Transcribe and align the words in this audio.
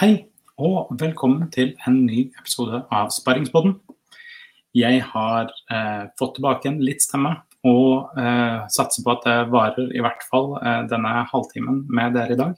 Hei, 0.00 0.26
og 0.60 0.90
velkommen 1.00 1.50
til 1.54 1.74
en 1.88 2.02
ny 2.04 2.26
episode 2.40 2.82
av 2.92 3.12
Sparringspodden. 3.14 3.78
Jeg 4.76 5.00
har 5.12 5.52
eh, 5.72 6.04
fått 6.20 6.34
tilbake 6.36 6.68
en 6.68 6.82
litt 6.84 7.04
stemme, 7.04 7.32
og 7.66 8.18
eh, 8.20 8.66
satser 8.72 9.06
på 9.06 9.14
at 9.14 9.24
det 9.24 9.36
varer 9.54 9.94
i 9.96 10.02
hvert 10.04 10.26
fall 10.30 10.52
eh, 10.60 10.82
denne 10.90 11.14
halvtimen 11.30 11.84
med 11.88 12.16
dere 12.18 12.36
i 12.36 12.40
dag. 12.42 12.52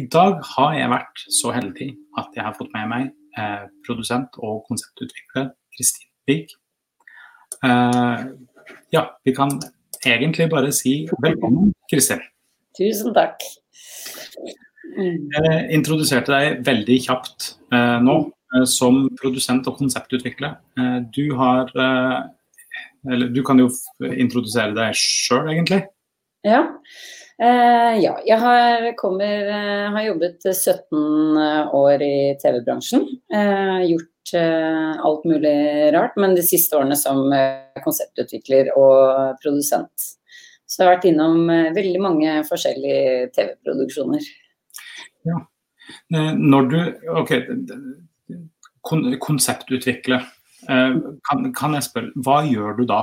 I 0.00 0.06
dag 0.12 0.40
har 0.54 0.76
jeg 0.78 0.92
vært 0.94 1.24
så 1.40 1.52
heldig 1.54 1.90
at 2.22 2.38
jeg 2.38 2.46
har 2.46 2.56
fått 2.56 2.72
med 2.76 2.88
meg 2.92 3.10
eh, 3.38 3.66
produsent 3.86 4.38
og 4.40 4.64
konseptutvikler 4.70 5.50
Kristin 5.76 6.08
Wiig. 6.30 6.56
Eh, 7.66 8.24
ja, 8.96 9.04
vi 9.24 9.36
kan 9.36 9.58
egentlig 10.06 10.48
bare 10.50 10.72
si 10.72 11.02
velkommen, 11.20 11.74
Kristin. 11.92 12.24
Tusen 12.78 13.12
takk. 13.14 13.44
Jeg 14.96 15.62
introduserte 15.76 16.32
deg 16.32 16.60
veldig 16.66 16.98
kjapt 17.06 17.52
eh, 17.74 17.96
nå 18.02 18.16
eh, 18.26 18.66
som 18.68 19.04
produsent 19.20 19.68
og 19.70 19.78
konseptutvikler. 19.80 20.58
Eh, 20.78 20.98
du 21.14 21.36
har 21.38 21.70
eh, 21.74 22.18
Eller 23.10 23.32
du 23.32 23.40
kan 23.46 23.58
jo 23.58 23.70
introdusere 24.00 24.74
deg 24.76 24.96
sjøl, 24.98 25.48
egentlig. 25.54 25.84
Ja. 26.44 26.66
Eh, 27.40 27.94
ja, 28.02 28.18
jeg 28.26 28.36
har, 28.36 28.84
kommer, 29.00 29.46
eh, 29.48 29.86
har 29.94 30.04
jobbet 30.04 30.44
17 30.44 31.38
år 31.72 32.02
i 32.04 32.36
TV-bransjen. 32.42 33.06
Eh, 33.32 33.78
gjort 33.94 34.06
alt 34.30 35.24
mulig 35.26 35.90
rart, 35.94 36.14
men 36.20 36.36
de 36.36 36.42
siste 36.46 36.76
årene 36.78 36.94
som 36.94 37.32
konseptutvikler 37.82 38.68
og 38.78 39.40
produsent. 39.42 40.04
Så 40.68 40.82
jeg 40.82 40.86
har 40.86 40.92
vært 40.92 41.08
innom 41.08 41.48
veldig 41.74 42.02
mange 42.04 42.36
forskjellige 42.46 43.32
TV-produksjoner. 43.34 44.28
Eh, 45.28 46.32
Når 46.36 46.68
du 46.70 46.78
OK, 47.20 47.32
kon 48.86 49.06
konseptutvikler. 49.20 50.24
Eh, 50.68 50.94
Kan, 51.28 51.52
kan 51.56 51.74
jeg 51.76 51.88
spørre, 51.88 52.12
hva 52.24 52.42
gjør 52.46 52.78
du 52.80 52.86
da? 52.88 53.02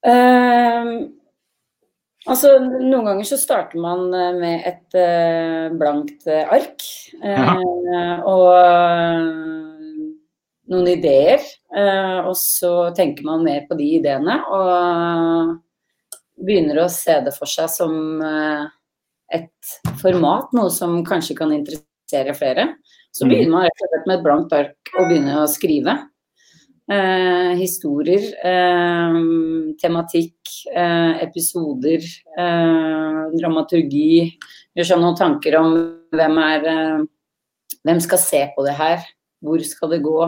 Uh, 0.00 1.10
altså, 2.24 2.54
noen 2.64 3.04
ganger 3.04 3.26
så 3.28 3.36
starter 3.36 3.76
man 3.84 4.06
eh, 4.16 4.38
med 4.40 4.62
et 4.70 4.96
uh, 4.96 5.68
blankt 5.76 6.24
ark. 6.30 6.86
eh, 7.20 8.22
og 8.24 8.46
eh, 8.56 9.26
noen 10.70 10.88
ideer. 10.88 11.42
og 12.24 12.36
så 12.38 12.94
tenker 12.94 13.26
man 13.26 13.44
mer 13.44 13.64
på 13.68 13.76
de 13.78 13.86
ideene 13.98 14.36
og 14.54 15.56
begynner 16.40 16.84
å 16.84 16.88
se 16.90 17.16
det 17.24 17.32
for 17.36 17.50
seg 17.50 17.68
som 17.72 18.22
eh, 18.22 18.68
et 19.34 19.74
format, 20.00 20.50
noe 20.56 20.70
som 20.74 21.00
kanskje 21.06 21.36
kan 21.38 21.52
interessere 21.54 22.34
flere. 22.36 22.66
Så 23.14 23.26
begynner 23.26 23.52
man 23.52 23.66
rett 23.66 23.84
og 23.84 23.90
slett 23.90 24.08
med 24.08 24.18
et 24.18 24.24
blankt 24.24 24.54
ark 24.54 24.92
og 24.96 25.08
begynner 25.10 25.42
å 25.42 25.50
skrive. 25.50 25.96
Eh, 26.90 27.52
historier, 27.58 28.22
eh, 28.42 29.18
tematikk, 29.78 30.38
eh, 30.74 31.22
episoder, 31.22 32.02
eh, 32.38 33.22
dramaturgi. 33.38 34.34
Gjør 34.74 34.88
seg 34.88 34.98
noen 34.98 35.18
tanker 35.18 35.58
om 35.60 35.72
hvem 36.10 36.38
er 36.38 36.70
eh, 36.74 37.00
Hvem 37.80 37.96
skal 38.04 38.18
se 38.20 38.40
på 38.52 38.60
det 38.66 38.74
her? 38.76 38.98
Hvor 39.40 39.62
skal 39.64 39.88
det 39.94 40.02
gå? 40.04 40.24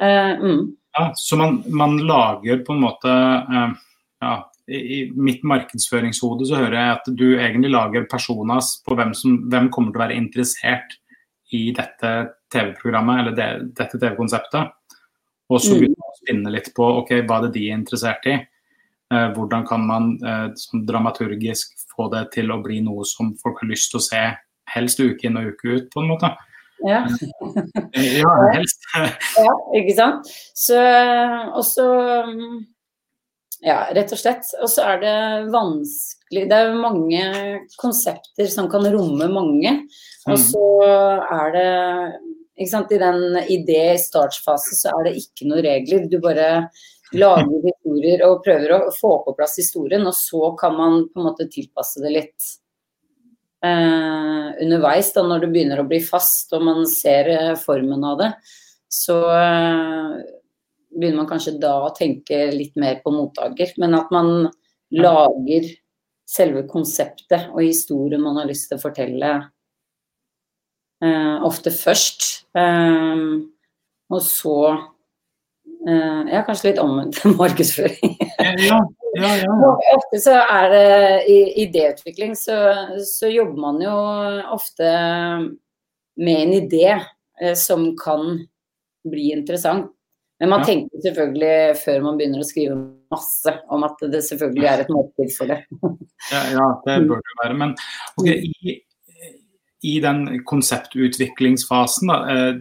Eh, 0.00 0.36
mm. 0.40 0.76
Ja, 0.96 1.10
så 1.14 1.36
man, 1.36 1.58
man 1.68 1.98
lager 1.98 2.62
på 2.64 2.72
en 2.72 2.80
måte 2.80 3.12
ja, 3.12 4.36
i, 4.68 5.12
mitt 5.14 5.44
markedsføringshode 5.46 6.46
så 6.48 6.56
hører 6.58 6.74
jeg 6.78 6.94
at 6.96 7.10
du 7.18 7.26
egentlig 7.38 7.70
lager 7.70 8.06
personas 8.10 8.76
på 8.86 8.96
hvem, 8.98 9.12
som, 9.14 9.36
hvem 9.50 9.68
kommer 9.70 9.92
til 9.92 10.00
å 10.00 10.04
være 10.06 10.18
interessert 10.18 10.96
i 11.54 11.68
dette 11.76 12.12
TV-programmet 12.50 13.20
eller 13.22 13.36
det, 13.36 13.48
dette 13.78 13.98
TV-konseptet. 14.02 14.72
Og 15.50 15.60
så 15.62 15.74
Mm. 15.76 15.78
begynner 15.78 16.02
man 16.02 16.10
å 16.10 16.18
spinne 16.18 16.52
litt 16.56 16.72
på 16.74 16.88
ok, 17.02 17.10
hva 17.22 17.38
er 17.38 17.42
det 17.46 17.52
de 17.54 17.68
er 17.70 17.78
interessert 17.78 18.26
i. 18.26 18.34
Eh, 19.14 19.28
hvordan 19.36 19.66
kan 19.68 19.86
man 19.86 20.18
eh, 20.26 20.48
sånn 20.58 20.82
dramaturgisk 20.88 21.76
få 21.94 22.08
det 22.10 22.32
til 22.34 22.50
å 22.50 22.58
bli 22.64 22.80
noe 22.82 23.04
som 23.06 23.36
folk 23.38 23.60
har 23.62 23.70
lyst 23.70 23.92
til 23.92 24.00
å 24.00 24.02
se 24.02 24.22
helst 24.74 24.98
uke 24.98 25.28
inn 25.28 25.38
og 25.38 25.52
uke 25.54 25.76
ut, 25.76 25.90
på 25.94 26.02
en 26.02 26.10
måte. 26.10 26.32
Ja. 26.84 27.04
Eh, 27.94 28.18
Ja, 28.18 28.32
helst. 28.52 28.82
Ja, 29.38 29.54
ikke 29.78 29.94
sant. 29.94 30.26
Så, 30.58 30.80
og 31.54 31.62
så 31.64 31.86
mm, 32.26 32.66
Ja, 33.66 33.80
rett 33.90 34.12
og 34.14 34.20
slett. 34.20 34.46
Og 34.62 34.70
så 34.70 34.84
er 34.92 35.00
det 35.02 35.16
vanskelig 35.50 36.44
Det 36.46 36.54
er 36.54 36.68
jo 36.70 36.82
mange 36.84 37.22
konsepter 37.80 38.50
som 38.50 38.70
kan 38.70 38.86
romme 38.94 39.26
mange. 39.32 39.72
Og 40.30 40.38
så 40.42 40.66
er 40.86 41.54
det 41.54 41.70
ikke 42.56 42.72
sant, 42.72 42.92
I 42.94 43.00
den 43.02 43.40
idé-startfase 43.52 44.78
så 44.78 44.94
er 44.94 45.08
det 45.08 45.18
ikke 45.20 45.48
noen 45.50 45.64
regler. 45.66 46.06
Du 46.10 46.18
bare 46.22 46.68
lager 47.14 47.66
historier 47.66 48.22
og 48.26 48.44
prøver 48.46 48.72
å 48.74 48.94
få 48.94 49.12
på 49.26 49.34
plass 49.36 49.58
historien, 49.60 50.06
og 50.08 50.14
så 50.16 50.52
kan 50.58 50.74
man 50.78 51.02
på 51.10 51.20
en 51.20 51.28
måte 51.28 51.46
tilpasse 51.52 52.02
det 52.02 52.14
litt 52.14 52.48
eh, 53.66 54.48
underveis, 54.64 55.12
da, 55.14 55.26
når 55.26 55.44
det 55.44 55.50
begynner 55.52 55.82
å 55.82 55.88
bli 55.90 56.00
fast 56.02 56.54
og 56.56 56.64
man 56.66 56.82
ser 56.90 57.30
eh, 57.34 57.52
formen 57.60 58.02
av 58.08 58.18
det, 58.22 58.32
så 58.90 59.20
eh, 59.36 60.16
begynner 60.96 61.22
man 61.22 61.30
kanskje 61.30 61.56
da 61.62 61.74
å 61.84 61.92
tenke 61.96 62.46
litt 62.54 62.76
mer 62.80 63.00
på 63.04 63.12
mottaker. 63.14 63.74
Men 63.80 63.96
at 63.98 64.12
man 64.14 64.48
lager 64.94 65.68
selve 66.26 66.64
konseptet 66.70 67.52
og 67.52 67.62
historien 67.62 68.22
man 68.22 68.40
har 68.40 68.48
lyst 68.48 68.70
til 68.70 68.78
å 68.78 68.82
fortelle 68.82 69.32
eh, 71.04 71.36
ofte 71.46 71.72
først. 71.74 72.26
Eh, 72.56 73.24
og 74.06 74.22
så 74.22 74.58
eh, 74.72 76.22
Ja, 76.32 76.42
kanskje 76.46 76.72
litt 76.72 76.82
omvendt 76.82 77.22
markedsføring. 77.40 78.16
Ja, 78.66 78.80
ja, 79.16 79.30
ja. 79.42 79.52
Og 79.66 79.86
Ofte 79.94 80.20
så 80.22 80.34
er 80.42 80.72
det 80.72 80.88
i 81.32 81.38
idéutvikling, 81.64 82.34
så, 82.38 82.56
så 83.06 83.30
jobber 83.32 83.62
man 83.68 83.80
jo 83.82 83.94
ofte 84.54 84.90
med 86.16 86.42
en 86.42 86.54
idé 86.58 86.88
eh, 86.96 87.54
som 87.58 87.88
kan 87.98 88.46
bli 89.06 89.30
interessant. 89.32 89.92
Men 90.40 90.50
man 90.52 90.60
Ja. 90.60 90.66
tenker 90.68 91.00
selvfølgelig 91.04 91.76
før 91.84 92.02
man 92.04 92.18
begynner 92.18 92.42
å 92.42 92.46
skrive 92.48 92.74
masse 93.10 93.54
om 93.72 93.84
at 93.84 94.02
det 94.12 94.20
selvfølgelig 94.26 94.66
er 94.68 94.82
et 94.82 94.90
marked 94.92 95.30
for 95.38 95.46
det. 95.52 95.62
Ja, 96.32 96.42
ja, 96.52 96.66
det 96.86 96.96
bør 97.08 97.22
det 97.22 97.36
være. 97.42 97.54
Men 97.56 97.72
okay, 98.18 98.50
i, 98.66 98.74
i 99.86 99.94
den 100.02 100.42
konseptutviklingsfasen, 100.44 102.08
da, 102.08 102.18
eh, 102.32 102.54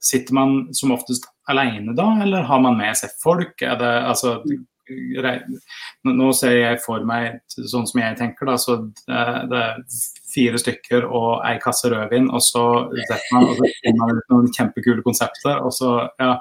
sitter 0.00 0.34
man 0.36 0.74
som 0.76 0.92
oftest 0.94 1.26
alene 1.50 1.92
da, 1.96 2.06
eller 2.22 2.42
har 2.46 2.60
man 2.62 2.76
med 2.78 2.96
seg 2.96 3.10
folk? 3.22 3.56
Det, 3.58 3.92
altså, 4.06 4.38
nå- 6.04 6.32
ser 6.34 6.56
jeg 6.56 6.80
for 6.84 7.04
meg, 7.06 7.40
sånn 7.48 7.86
som 7.88 8.00
jeg 8.00 8.16
tenker, 8.18 8.46
da, 8.46 8.56
så 8.60 8.76
det, 9.06 9.24
det 9.50 9.60
er 9.64 9.82
fire 10.32 10.58
stykker 10.62 11.04
og 11.08 11.42
ei 11.46 11.58
kasse 11.62 11.90
rødvin, 11.92 12.30
og 12.30 12.40
så 12.42 12.64
setter 13.06 13.34
man, 13.34 13.48
og 13.50 13.56
så 13.60 13.72
finner 13.82 13.98
man 14.06 14.16
ut 14.20 14.32
noen 14.34 14.52
kjempekule 14.56 15.02
konsepter, 15.06 15.60
og 15.64 15.72
så, 15.76 15.96
ja. 16.20 16.38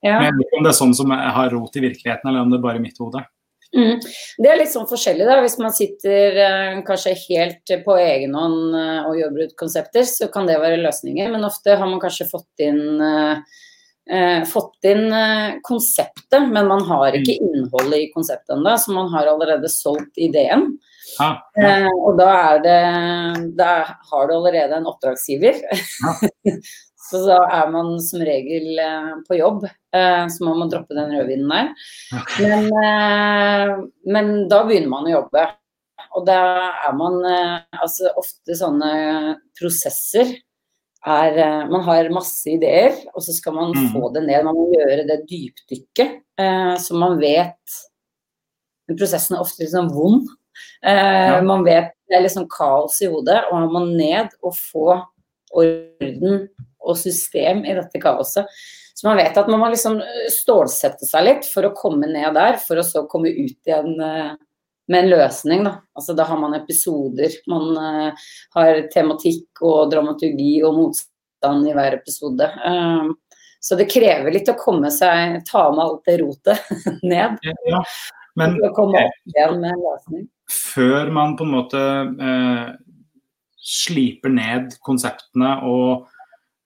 Ja. 0.00 0.16
Men 0.16 0.30
jeg 0.30 0.38
vet 0.38 0.46
ikke 0.46 0.58
om 0.60 0.64
det 0.64 0.72
er 0.72 0.80
sånn 0.80 0.96
som 0.96 1.12
har 1.12 1.52
rot 1.52 1.76
i 1.76 1.84
virkeligheten, 1.84 2.30
eller 2.30 2.44
om 2.44 2.52
det 2.52 2.58
er 2.60 2.64
bare 2.64 2.80
er 2.80 2.84
mitt 2.84 3.00
hode. 3.02 3.22
Mm. 3.76 4.00
Det 4.42 4.50
er 4.50 4.58
litt 4.58 4.72
sånn 4.72 4.88
forskjellig, 4.90 5.26
da. 5.28 5.38
Hvis 5.44 5.58
man 5.62 5.74
sitter 5.74 6.38
eh, 6.42 6.78
kanskje 6.86 7.14
helt 7.28 7.72
på 7.84 7.96
egen 8.02 8.34
hånd 8.34 8.74
eh, 8.74 9.00
og 9.06 9.18
jobber 9.20 9.46
ut 9.46 9.58
konsepter, 9.60 10.06
så 10.08 10.30
kan 10.32 10.48
det 10.50 10.58
være 10.62 10.80
løsninger. 10.82 11.30
Men 11.30 11.46
ofte 11.46 11.76
har 11.78 11.86
man 11.86 12.02
kanskje 12.02 12.26
fått 12.32 12.64
inn, 12.66 12.82
eh, 13.06 13.60
eh, 14.10 14.40
fått 14.50 14.90
inn 14.90 15.06
eh, 15.14 15.60
konseptet, 15.66 16.48
men 16.50 16.70
man 16.72 16.82
har 16.88 17.20
ikke 17.20 17.38
innholdet 17.38 17.98
i 18.00 18.10
konseptet 18.14 18.56
ennå, 18.56 18.74
så 18.74 18.96
man 18.96 19.12
har 19.14 19.30
allerede 19.30 19.70
solgt 19.70 20.18
ideen. 20.18 20.72
Ah, 21.18 21.38
ja. 21.54 21.76
Eh, 21.84 21.88
og 22.06 22.18
da 22.20 22.26
er 22.38 22.60
det 22.62 22.80
Da 23.58 23.70
har 24.10 24.28
du 24.28 24.34
allerede 24.36 24.76
en 24.78 24.86
oppdragsgiver. 24.90 25.58
så 27.10 27.20
da 27.26 27.38
er 27.58 27.70
man 27.72 27.96
som 28.02 28.22
regel 28.24 28.78
eh, 28.78 29.14
på 29.26 29.38
jobb. 29.38 29.64
Eh, 29.66 30.26
så 30.30 30.46
må 30.46 30.54
man 30.58 30.70
droppe 30.70 30.94
den 30.94 31.10
rødvinen 31.16 31.50
der. 31.50 31.72
Men, 32.38 32.68
eh, 32.84 33.72
men 34.14 34.30
da 34.50 34.62
begynner 34.68 34.92
man 34.92 35.08
å 35.08 35.16
jobbe. 35.16 35.46
Og 36.18 36.24
da 36.26 36.38
er 36.88 36.94
man 36.98 37.20
altså 37.22 38.10
ofte 38.18 38.56
sånne 38.58 38.92
prosesser 39.58 40.32
er 41.06 41.36
Man 41.70 41.80
har 41.86 42.10
masse 42.12 42.44
ideer, 42.50 42.92
og 43.14 43.22
så 43.24 43.32
skal 43.32 43.54
man 43.56 43.70
mm. 43.72 43.86
få 43.94 44.10
det 44.12 44.24
ned. 44.26 44.42
Man 44.44 44.58
må 44.58 44.66
gjøre 44.74 45.06
det 45.08 45.22
dypdykket, 45.30 46.18
så 46.82 46.98
man 46.98 47.14
vet 47.22 47.76
Men 48.84 48.98
prosessen 48.98 49.38
er 49.38 49.44
ofte 49.44 49.62
litt 49.62 49.72
sånn 49.72 49.88
vond. 49.94 50.28
Ja. 50.84 51.38
Man 51.46 51.64
vet 51.64 51.94
det 52.10 52.18
er 52.18 52.28
sånn 52.32 52.50
kaos 52.52 52.98
i 53.00 53.08
hodet, 53.08 53.38
og 53.48 53.62
man 53.62 53.72
må 53.72 53.84
ned 53.86 54.34
og 54.42 54.52
få 54.58 54.98
orden 55.56 56.48
og 56.80 56.98
system 56.98 57.64
i 57.64 57.76
dette 57.76 58.02
kaoset. 58.02 58.48
Så 58.94 59.06
man 59.08 59.20
vet 59.20 59.36
at 59.38 59.48
man 59.48 59.62
må 59.62 59.70
liksom 59.72 60.00
stålsette 60.32 61.08
seg 61.08 61.24
litt 61.24 61.48
for 61.48 61.68
å 61.68 61.74
komme 61.76 62.08
ned 62.10 62.34
der, 62.36 62.58
for 62.60 62.80
å 62.80 62.84
så 62.84 63.06
komme 63.08 63.32
ut 63.32 63.68
igjen 63.68 63.94
eh, 64.04 64.34
med 64.90 65.04
en 65.04 65.10
løsning. 65.12 65.64
Da. 65.64 65.78
Altså, 65.96 66.16
da 66.18 66.26
har 66.28 66.40
man 66.40 66.56
episoder. 66.58 67.36
Man 67.48 67.70
uh, 67.78 68.28
har 68.56 68.84
tematikk 68.92 69.62
og 69.62 69.92
dramaturgi 69.92 70.56
og 70.66 70.76
motstand 70.80 71.68
i 71.70 71.74
hver 71.76 72.00
episode. 72.00 72.48
Så 73.60 73.76
det 73.76 73.90
krever 73.92 74.32
litt 74.34 74.48
å 74.48 74.56
komme 74.58 74.90
seg, 74.92 75.38
ta 75.48 75.66
med 75.70 75.84
alt 75.84 76.06
det 76.08 76.16
rotet 76.22 76.70
ned. 77.04 77.36
Ja, 77.68 77.82
men 78.40 78.56
å 78.64 78.72
komme 78.76 79.04
opp 79.04 79.32
igjen 79.32 79.58
med 79.60 79.74
en 79.74 79.82
løsning. 79.84 80.28
Før 80.50 81.10
man 81.14 81.36
på 81.38 81.46
en 81.46 81.52
måte 81.54 81.82
eh, 82.26 82.70
sliper 83.60 84.32
ned 84.32 84.74
konseptene 84.86 85.58
og 85.68 86.08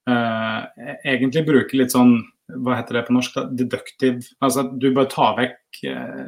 egentlig 0.06 1.46
bruke 1.46 1.76
litt 1.78 1.92
sånn 1.94 2.18
hva 2.60 2.74
heter 2.76 2.98
det 2.98 3.06
på 3.06 3.14
norsk, 3.16 3.38
deductive 3.56 4.20
Altså 4.44 4.66
du 4.76 4.90
bare 4.92 5.08
tar 5.08 5.30
vekk 5.38 5.78
eh, 5.88 6.26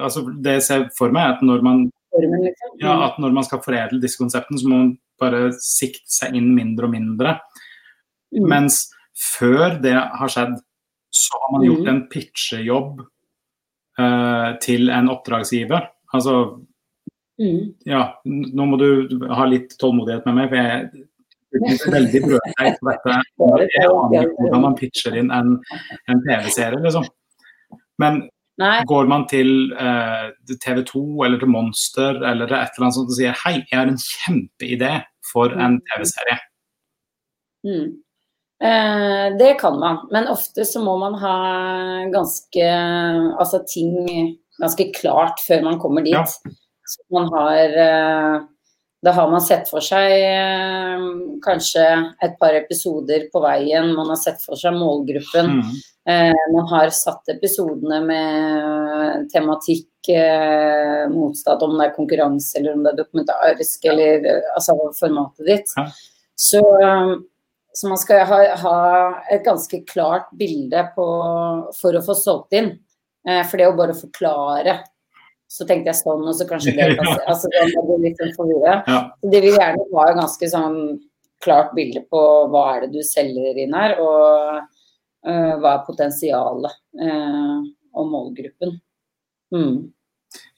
altså 0.00 0.22
Det 0.40 0.54
jeg 0.56 0.62
ser 0.64 0.86
for 0.96 1.12
meg, 1.12 1.26
er 1.26 1.34
at 1.36 1.42
når 1.44 1.60
man 1.66 1.82
liksom. 2.16 2.78
ja, 2.80 2.94
at 3.10 3.18
når 3.20 3.34
man 3.36 3.44
skal 3.44 3.60
foredle 3.64 4.00
disse 4.00 4.16
konseptene, 4.18 4.56
så 4.58 4.70
må 4.70 4.78
man 4.80 4.94
bare 5.20 5.50
sikte 5.60 6.08
seg 6.10 6.34
inn 6.34 6.48
mindre 6.56 6.88
og 6.88 6.94
mindre. 6.94 7.34
Mm. 8.34 8.48
Mens 8.50 8.80
før 9.36 9.76
det 9.84 9.92
har 9.94 10.32
skjedd, 10.32 10.56
så 11.12 11.38
har 11.44 11.52
man 11.58 11.66
gjort 11.68 11.84
Mm. 11.84 11.88
en 11.92 12.00
pitchejobb 12.08 13.00
eh, 14.00 14.50
til 14.64 14.88
en 14.90 15.12
oppdragsgiver. 15.12 15.90
Altså 16.14 16.64
Mm. 17.40 17.74
ja, 17.88 18.14
nå 18.26 18.66
må 18.68 18.76
du 18.80 19.24
ha 19.32 19.44
litt 19.48 19.76
tålmodighet 19.80 20.26
med 20.26 20.34
meg, 20.34 20.48
for 20.50 20.56
jeg 20.56 21.06
veldig 21.92 22.20
brødteit 22.26 22.76
på 22.80 22.90
dette. 22.90 23.16
Jeg 23.74 23.88
aner 23.88 24.28
ikke 24.28 24.44
hvordan 24.44 24.66
man 24.66 24.76
pitcher 24.78 25.16
inn 25.20 25.32
en, 25.34 25.56
en 26.10 26.22
TV-serie, 26.26 26.82
liksom. 26.84 27.08
Men 28.00 28.22
Nei. 28.60 28.82
går 28.88 29.08
man 29.08 29.24
til 29.30 29.72
eh, 29.72 30.28
TV 30.60 30.82
2 30.88 31.02
eller 31.26 31.40
til 31.40 31.50
Monster 31.52 32.20
eller 32.20 32.48
til 32.48 32.58
et 32.58 32.76
eller 32.76 32.86
annet 32.86 32.98
sånt 32.98 33.12
og 33.12 33.16
sier 33.16 33.40
hei, 33.44 33.56
jeg 33.62 33.76
har 33.78 33.88
en 33.88 34.00
kjempeidé 34.00 34.92
for 35.32 35.54
en 35.56 35.78
TV-serie. 35.88 36.38
Mm. 37.64 37.88
Eh, 38.60 39.26
det 39.40 39.54
kan 39.60 39.78
man, 39.80 40.02
men 40.12 40.28
ofte 40.28 40.66
så 40.68 40.82
må 40.84 40.98
man 41.00 41.16
ha 41.22 41.36
ganske 42.12 42.66
altså 43.40 43.62
ting 43.68 43.94
ganske 44.60 44.90
klart 44.96 45.40
før 45.46 45.64
man 45.64 45.80
kommer 45.80 46.04
dit. 46.04 46.16
Ja. 46.16 46.24
Så 46.90 47.04
man 47.14 47.30
har 47.32 47.76
eh, 47.84 48.40
Da 49.02 49.14
har 49.16 49.30
man 49.32 49.40
sett 49.40 49.68
for 49.70 49.80
seg 49.84 50.12
eh, 50.12 51.04
kanskje 51.44 51.84
et 52.20 52.34
par 52.40 52.52
episoder 52.58 53.30
på 53.32 53.40
veien, 53.40 53.94
man 53.96 54.10
har 54.12 54.18
sett 54.20 54.42
for 54.44 54.60
seg 54.60 54.76
målgruppen. 54.76 55.54
Mm. 55.62 55.78
Eh, 56.10 56.42
man 56.52 56.68
har 56.68 56.92
satt 56.92 57.32
episodene 57.32 58.02
med 58.04 59.30
tematikk, 59.32 59.88
eh, 60.12 61.08
motstand, 61.12 61.64
om 61.64 61.78
det 61.78 61.88
er 61.88 61.96
konkurranse 61.96 62.60
eller 62.60 62.76
om 62.76 62.84
det 62.84 62.92
er 62.92 63.00
dokumentarisk, 63.00 63.88
eller 63.88 64.28
eh, 64.34 64.52
altså 64.52 64.76
formatet 64.98 65.48
ditt. 65.48 65.74
Ja. 65.80 65.88
Så, 66.36 66.62
eh, 66.84 67.16
så 67.72 67.88
man 67.88 68.04
skal 68.04 68.26
ha, 68.28 68.42
ha 68.66 68.78
et 69.32 69.44
ganske 69.48 69.80
klart 69.88 70.28
bilde 70.36 70.84
på, 70.92 71.08
for 71.80 71.96
å 71.96 72.04
få 72.04 72.20
solgt 72.20 72.56
inn. 72.60 72.74
Eh, 73.28 73.42
for 73.48 73.60
det 73.60 73.68
å 73.68 73.76
bare 73.80 73.96
forklare 73.96 74.80
så 75.50 75.66
tenkte 75.66 75.90
jeg 75.90 75.98
sånn, 75.98 76.26
og 76.30 76.36
så 76.38 76.46
kanskje 76.48 76.76
det 76.76 76.88
Ja. 77.00 77.16
altså, 77.26 77.50
det 77.50 78.32
forvirret. 78.36 78.86
Ja. 78.86 79.00
De 79.22 79.40
vil 79.42 79.56
gjerne 79.56 79.86
ha 79.96 80.04
et 80.06 80.18
ganske 80.20 80.50
sånn 80.52 80.76
klart 81.42 81.72
bilde 81.74 82.04
på 82.12 82.20
hva 82.52 82.66
er 82.74 82.84
det 82.84 82.92
du 82.98 83.06
selger 83.06 83.58
inn 83.58 83.74
her, 83.74 83.96
og 83.98 84.60
uh, 84.60 85.54
hva 85.58 85.72
er 85.72 85.86
potensialet 85.86 86.76
uh, 87.00 87.56
og 87.96 88.12
målgruppen. 88.12 88.76
Mm. 89.50 89.90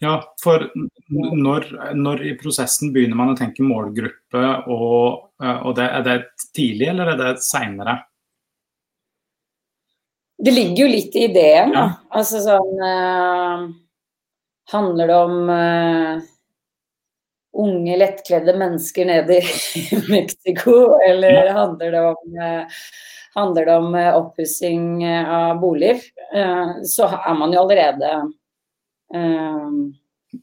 ja, 0.04 0.18
for 0.42 0.66
når, 1.08 1.70
når 1.96 2.24
i 2.28 2.32
prosessen 2.36 2.90
begynner 2.92 3.16
man 3.16 3.30
å 3.32 3.36
tenke 3.38 3.64
målgruppe, 3.64 4.42
og, 4.68 5.30
eh, 5.40 5.62
og 5.64 5.78
det, 5.78 5.86
er 5.86 6.04
det 6.04 6.16
tidlig 6.52 6.90
eller 6.90 7.14
er 7.14 7.20
det 7.22 7.30
seinere? 7.40 7.94
Det 10.36 10.52
ligger 10.52 10.84
jo 10.84 10.90
litt 10.92 11.16
i 11.16 11.24
ideen. 11.30 11.72
Ja. 11.72 11.86
Altså 12.12 12.42
sånn 12.44 13.72
Handler 14.70 15.10
det 15.10 15.16
om 15.16 15.48
uh, 15.50 16.22
unge, 17.52 17.96
lettkledde 17.96 18.54
mennesker 18.58 19.08
nede 19.08 19.40
i 19.40 19.82
Mexico, 20.14 20.98
eller 21.08 21.52
handler 21.52 21.90
det 21.90 22.04
om 22.12 22.38
øh, 22.42 22.78
Handler 23.34 23.64
det 23.64 23.74
om 23.76 23.94
øh, 23.94 24.14
oppussing 24.14 25.04
av 25.08 25.60
boliger, 25.60 26.00
så 26.84 27.06
er 27.08 27.34
man 27.34 27.52
jo 27.52 27.62
allerede 27.62 28.10
øh, 29.14 29.70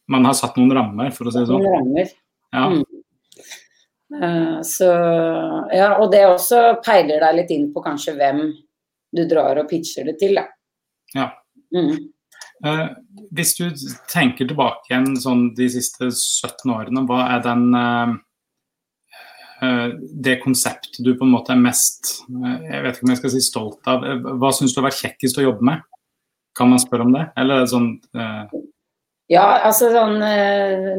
Man 0.09 0.25
har 0.25 0.33
satt 0.33 0.57
noen 0.57 0.73
rammer, 0.73 1.11
for 1.13 1.29
å 1.29 1.33
si 1.33 1.43
det 1.43 1.51
sånn. 1.51 1.65
rammer. 1.65 2.09
Ja. 2.53 2.63
Mm. 2.69 2.85
Uh, 4.09 4.57
så 4.65 4.87
ja, 5.69 5.91
og 6.01 6.09
det 6.09 6.23
også 6.25 6.79
peiler 6.81 7.21
deg 7.21 7.35
litt 7.37 7.51
inn 7.53 7.67
på 7.73 7.83
kanskje 7.85 8.15
hvem 8.17 8.39
du 9.13 9.21
drar 9.29 9.61
og 9.61 9.69
pitcher 9.69 10.09
det 10.09 10.15
til, 10.21 10.37
da. 10.37 10.47
Ja. 11.13 11.27
Mm. 11.73 12.09
Eh, 12.65 12.87
hvis 13.35 13.53
du 13.55 13.69
tenker 14.11 14.47
tilbake 14.47 14.89
igjen 14.89 15.13
sånn 15.19 15.45
de 15.55 15.69
siste 15.71 16.09
17 16.11 16.73
årene, 16.73 17.05
hva 17.07 17.21
er 17.35 17.43
den 17.45 17.67
eh, 17.77 18.15
eh, 19.63 19.85
det 20.27 20.39
konseptet 20.43 20.99
du 21.05 21.13
på 21.13 21.27
en 21.27 21.35
måte 21.37 21.53
er 21.55 21.61
mest 21.61 22.17
Jeg 22.27 22.81
vet 22.83 22.97
ikke 22.97 23.07
om 23.07 23.13
jeg 23.13 23.21
skal 23.21 23.35
si 23.35 23.45
stolt 23.45 23.87
av. 23.91 24.03
Hva 24.41 24.51
syns 24.55 24.75
du 24.75 24.81
har 24.81 24.89
vært 24.89 24.99
kjekkest 25.05 25.39
å 25.39 25.45
jobbe 25.47 25.69
med? 25.71 25.85
Kan 26.57 26.73
man 26.73 26.81
spørre 26.83 27.07
om 27.07 27.15
det? 27.15 27.29
Eller 27.39 27.61
er 27.61 27.63
det 27.63 27.71
sånn 27.71 27.93
eh, 28.11 28.59
Ja, 29.31 29.45
altså 29.69 29.91
sånn 29.93 30.17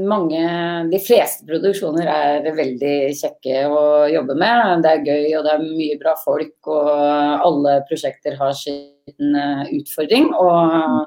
mange 0.09 0.41
De 0.89 1.01
fleste 1.03 1.45
produksjoner 1.49 2.09
er 2.09 2.47
veldig 2.57 2.95
kjekke 3.19 3.67
å 3.69 3.83
jobbe 4.09 4.39
med. 4.39 4.87
Det 4.87 4.95
er 4.95 5.05
gøy, 5.11 5.27
og 5.35 5.45
det 5.45 5.53
er 5.59 5.67
mye 5.67 5.99
bra 6.01 6.15
folk, 6.23 6.57
og 6.71 6.89
alle 7.51 7.83
prosjekter 7.91 8.39
har 8.41 8.57
sin 8.57 9.37
utfordring 9.75 10.31
og 10.39 11.05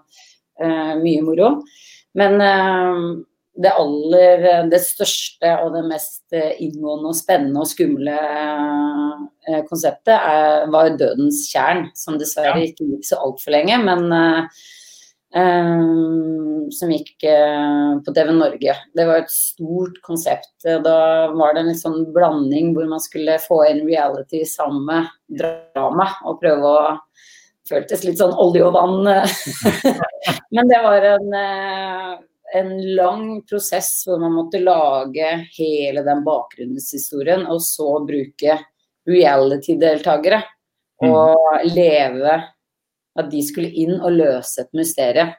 mye 0.60 1.22
moro. 1.26 1.48
Men 2.14 2.42
eh, 2.42 2.98
det 3.54 3.70
aller 3.70 4.46
det 4.72 4.80
største 4.82 5.52
og 5.62 5.76
det 5.76 5.84
mest 5.86 6.34
eh, 6.34 6.56
inngående 6.66 7.12
og 7.12 7.18
spennende 7.18 7.62
og 7.62 7.70
skumle 7.70 8.16
eh, 8.18 9.60
konseptet 9.70 10.16
er, 10.16 10.66
var 10.74 10.96
Dødens 10.98 11.44
tjern, 11.52 11.88
som 11.98 12.18
dessverre 12.22 12.58
Ja. 12.58 12.72
ikke 12.72 12.88
gikk 12.90 13.06
så 13.06 13.20
altfor 13.22 13.54
lenge, 13.54 13.78
men 13.86 14.08
eh, 14.18 14.64
eh, 15.38 15.86
som 16.74 16.94
gikk 16.96 17.28
eh, 17.30 17.94
på 18.02 18.16
TV 18.18 18.34
Norge. 18.34 18.76
Det 18.98 19.06
var 19.06 19.22
et 19.22 19.34
stort 19.34 20.02
konsept. 20.06 20.56
Da 20.64 20.98
var 21.36 21.54
det 21.54 21.62
en 21.62 21.70
litt 21.74 21.84
sånn 21.84 22.08
blanding 22.16 22.74
hvor 22.74 22.90
man 22.90 23.04
skulle 23.04 23.38
få 23.44 23.62
inn 23.70 23.86
reality 23.86 24.42
sammen 24.50 24.88
med 24.90 25.14
drama 25.44 26.10
og 26.26 26.42
prøve 26.42 26.74
å 26.74 26.98
Føltes 27.70 28.04
litt 28.04 28.20
sånn 28.20 28.36
olje 28.36 28.66
og 28.68 28.76
vann. 28.76 29.08
Men 30.56 30.70
det 30.70 30.80
var 30.84 31.06
en, 31.14 31.30
eh, 31.40 32.10
en 32.60 32.74
lang 32.98 33.28
prosess 33.48 34.04
hvor 34.08 34.20
man 34.22 34.36
måtte 34.36 34.60
lage 34.64 35.30
hele 35.56 36.04
den 36.06 36.24
bakgrunnshistorien, 36.26 37.46
og 37.48 37.64
så 37.64 37.96
bruke 38.08 38.60
reality-deltakere. 39.10 40.44
Og 41.04 41.66
leve 41.74 42.42
At 43.14 43.28
de 43.30 43.42
skulle 43.46 43.70
inn 43.78 44.00
og 44.00 44.16
løse 44.16 44.64
et 44.64 44.72
mysterium 44.74 45.30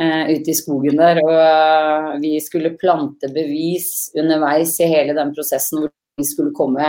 uh, 0.00 0.24
ute 0.26 0.50
i 0.50 0.56
skogen 0.58 0.98
der. 0.98 1.20
Og 1.22 1.30
uh, 1.30 2.08
vi 2.22 2.32
skulle 2.42 2.72
plante 2.80 3.30
bevis 3.30 4.08
underveis 4.18 4.72
i 4.82 4.88
hele 4.90 5.14
den 5.14 5.30
prosessen 5.36 5.84
hvor 5.84 5.92
vi 6.18 6.26
skulle 6.26 6.54
komme 6.56 6.88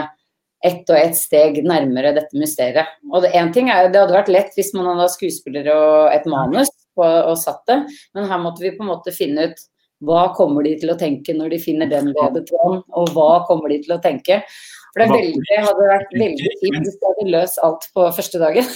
ett 0.65 0.89
og 0.89 0.98
ett 0.98 1.17
steg 1.17 1.62
nærmere 1.65 2.15
dette 2.15 2.38
mysteriet. 2.39 2.98
Og 3.12 3.24
det, 3.24 3.31
en 3.38 3.51
ting 3.55 3.69
er, 3.74 3.91
det 3.91 4.01
hadde 4.01 4.17
vært 4.17 4.34
lett 4.34 4.57
hvis 4.57 4.74
man 4.77 4.89
hadde 4.91 5.12
skuespillere 5.13 5.75
og 5.75 6.12
et 6.15 6.27
manus 6.29 6.72
på, 6.95 7.05
og 7.05 7.38
satt 7.39 7.63
det, 7.69 7.81
men 8.15 8.29
her 8.29 8.41
måtte 8.41 8.63
vi 8.63 8.74
på 8.75 8.86
en 8.86 8.93
måte 8.93 9.13
finne 9.15 9.50
ut 9.50 9.65
hva 10.05 10.25
kommer 10.36 10.65
de 10.65 10.74
til 10.79 10.91
å 10.91 10.98
tenke 11.00 11.34
når 11.34 11.53
de 11.55 11.60
finner 11.63 11.89
den 11.89 12.12
røde 12.15 12.43
tråden, 12.48 12.81
og 12.93 13.13
hva 13.15 13.45
kommer 13.48 13.72
de 13.72 13.79
til 13.86 13.95
å 13.95 14.01
tenke. 14.03 14.41
For 14.95 15.03
det, 15.03 15.07
veldig, 15.12 15.60
hadde 15.65 15.88
vært 15.89 16.13
veldig 16.15 16.51
fint 16.62 16.81
hvis 16.81 17.00
de 17.00 17.07
hadde 17.10 17.31
løst 17.34 17.62
alt 17.67 17.88
på 17.95 18.07
første 18.15 18.41
dagen. 18.41 18.67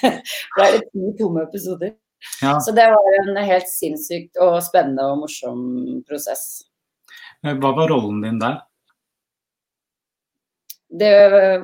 da 0.56 0.66
er 0.66 0.76
det 0.76 0.82
ti 0.90 1.14
tomme 1.20 1.46
episoder. 1.46 1.94
Ja. 2.42 2.58
Så 2.62 2.74
det 2.76 2.86
var 2.90 3.16
en 3.20 3.40
helt 3.44 3.70
sinnssykt 3.70 4.38
og 4.42 4.60
spennende 4.64 5.06
og 5.12 5.24
morsom 5.24 5.64
prosess. 6.08 6.64
Eh, 7.44 7.54
Hva 7.58 7.74
var 7.76 7.90
rollen 7.92 8.22
din 8.24 8.40
der? 8.42 8.62
Det 10.94 11.14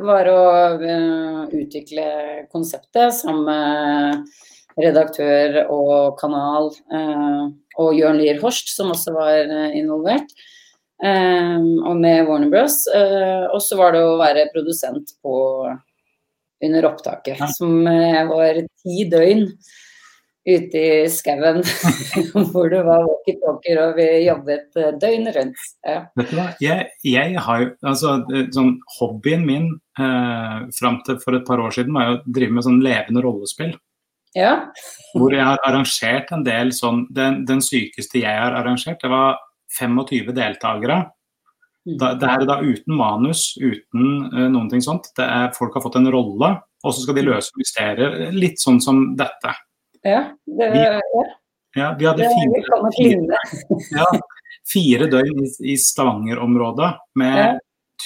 var 0.02 0.26
å 0.26 0.44
eh, 0.82 1.42
utvikle 1.62 2.06
konseptet 2.50 3.14
sammen 3.14 3.44
med 3.46 4.80
redaktør 4.80 5.60
og 5.70 6.16
kanal, 6.18 6.70
eh, 6.90 7.44
og 7.78 7.94
Jørn 7.94 8.18
Lier 8.18 8.40
Horst, 8.42 8.72
som 8.75 8.90
også 8.90 9.14
var 9.14 9.44
eh, 9.44 9.76
involvert. 9.78 10.34
og 11.00 11.94
med 11.96 12.26
Warner 12.28 12.50
Bros. 12.52 12.75
Og 13.54 13.60
så 13.64 13.76
var 13.78 13.94
det 13.94 14.02
å 14.04 14.18
være 14.20 14.50
produsent 14.52 15.14
på 15.25 15.37
under 16.60 16.88
opptaket, 16.90 17.40
som 17.56 17.87
var 18.28 18.58
ti 18.82 19.06
døgn 19.08 19.46
ute 20.49 20.80
i 20.80 21.09
skauen 21.12 21.61
hvor 22.52 22.70
det 22.73 22.80
var 22.87 23.04
walkietalkier 23.04 23.80
og 23.82 23.99
vi 23.99 24.06
jobbet 24.25 24.80
eh, 24.80 24.94
døgnet 25.02 25.37
rundt. 25.37 25.66
Ja. 25.85 26.00
Vet 26.16 26.32
du 26.32 26.38
hva, 26.38 26.47
jeg, 26.64 26.88
jeg 27.04 27.44
har 27.44 27.61
jo 27.64 27.68
altså 27.92 28.16
sånn 28.56 28.73
Hobbyen 28.97 29.44
min 29.47 29.68
eh, 30.00 30.56
fram 30.78 31.00
til 31.06 31.20
for 31.23 31.37
et 31.37 31.47
par 31.49 31.61
år 31.62 31.76
siden 31.76 31.97
var 31.97 32.09
jo 32.09 32.18
å 32.18 32.25
drive 32.38 32.56
med 32.56 32.66
sånn 32.66 32.82
levende 32.85 33.25
rollespill. 33.26 33.76
Ja. 34.37 34.70
Hvor 35.12 35.35
jeg 35.35 35.42
har 35.42 35.61
arrangert 35.66 36.28
en 36.30 36.44
del 36.47 36.68
sånn 36.70 37.00
Den, 37.11 37.40
den 37.49 37.59
sykeste 37.66 38.20
jeg 38.23 38.30
har 38.30 38.54
arrangert, 38.54 39.00
det 39.02 39.11
var 39.11 39.40
25 39.78 40.30
deltakere. 40.37 41.00
Mm. 41.88 41.97
Da, 41.99 42.12
det 42.18 42.28
er 42.28 42.44
da 42.47 42.59
uten 42.61 42.94
manus, 42.94 43.54
uten 43.59 44.30
uh, 44.35 44.47
noen 44.52 44.68
ting 44.70 44.82
sånt. 44.85 45.11
Det 45.16 45.25
er, 45.25 45.50
folk 45.56 45.75
har 45.76 45.85
fått 45.85 45.99
en 46.00 46.11
rolle, 46.12 46.52
og 46.85 46.94
så 46.94 47.04
skal 47.04 47.16
de 47.18 47.26
løse 47.26 47.56
mysterier. 47.59 48.30
Litt 48.37 48.62
sånn 48.62 48.80
som 48.85 49.02
dette. 49.18 49.54
Ja, 50.02 50.37
det, 50.47 50.69
ja. 50.75 51.00
Ja, 51.75 51.97
vi 51.99 52.07
hadde 52.07 52.25
fire, 52.25 52.62
fire, 52.97 53.21
vi 53.21 53.88
ja, 53.99 54.07
fire 54.73 55.07
døgn 55.07 55.45
i, 55.45 55.50
i 55.73 55.76
Stavanger-området 55.78 56.95
med 57.14 57.37
Ja. 57.38 57.50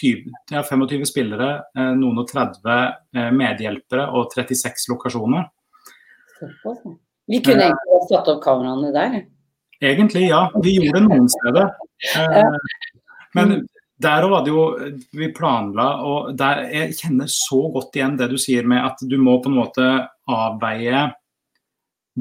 20, 0.00 0.24
ja, 0.50 0.62
25 0.62 1.04
spillere, 1.06 1.50
eh, 1.78 1.92
noen 1.94 2.18
og 2.18 2.26
30 2.26 2.72
eh, 3.14 3.28
medhjelpere 3.30 4.08
og 4.10 4.32
36 4.34 4.88
lokasjoner. 4.90 5.44
Vi 7.30 7.38
kunne 7.38 7.68
egentlig 7.68 7.94
ha 7.94 8.00
satt 8.08 8.30
opp 8.32 8.40
kameraene 8.42 8.90
der. 8.90 9.14
Egentlig, 9.78 10.26
ja. 10.32 10.48
Vi 10.64 10.74
gjorde 10.80 10.98
det 10.98 11.06
noen 11.08 11.30
steder. 11.38 11.70
Eh, 12.04 12.56
men 13.32 13.52
der 14.02 14.24
var 14.28 14.42
det 14.44 14.50
jo 14.50 14.64
Vi 15.16 15.28
planla, 15.32 15.86
og 16.04 16.34
der 16.36 16.64
jeg 16.68 16.96
kjenner 16.98 17.30
så 17.30 17.62
godt 17.72 17.96
igjen 17.96 18.18
det 18.18 18.26
du 18.28 18.34
sier 18.42 18.66
med 18.68 18.82
at 18.84 19.00
du 19.08 19.14
må 19.16 19.38
på 19.40 19.48
en 19.48 19.56
måte 19.56 19.86
avveie 20.28 21.06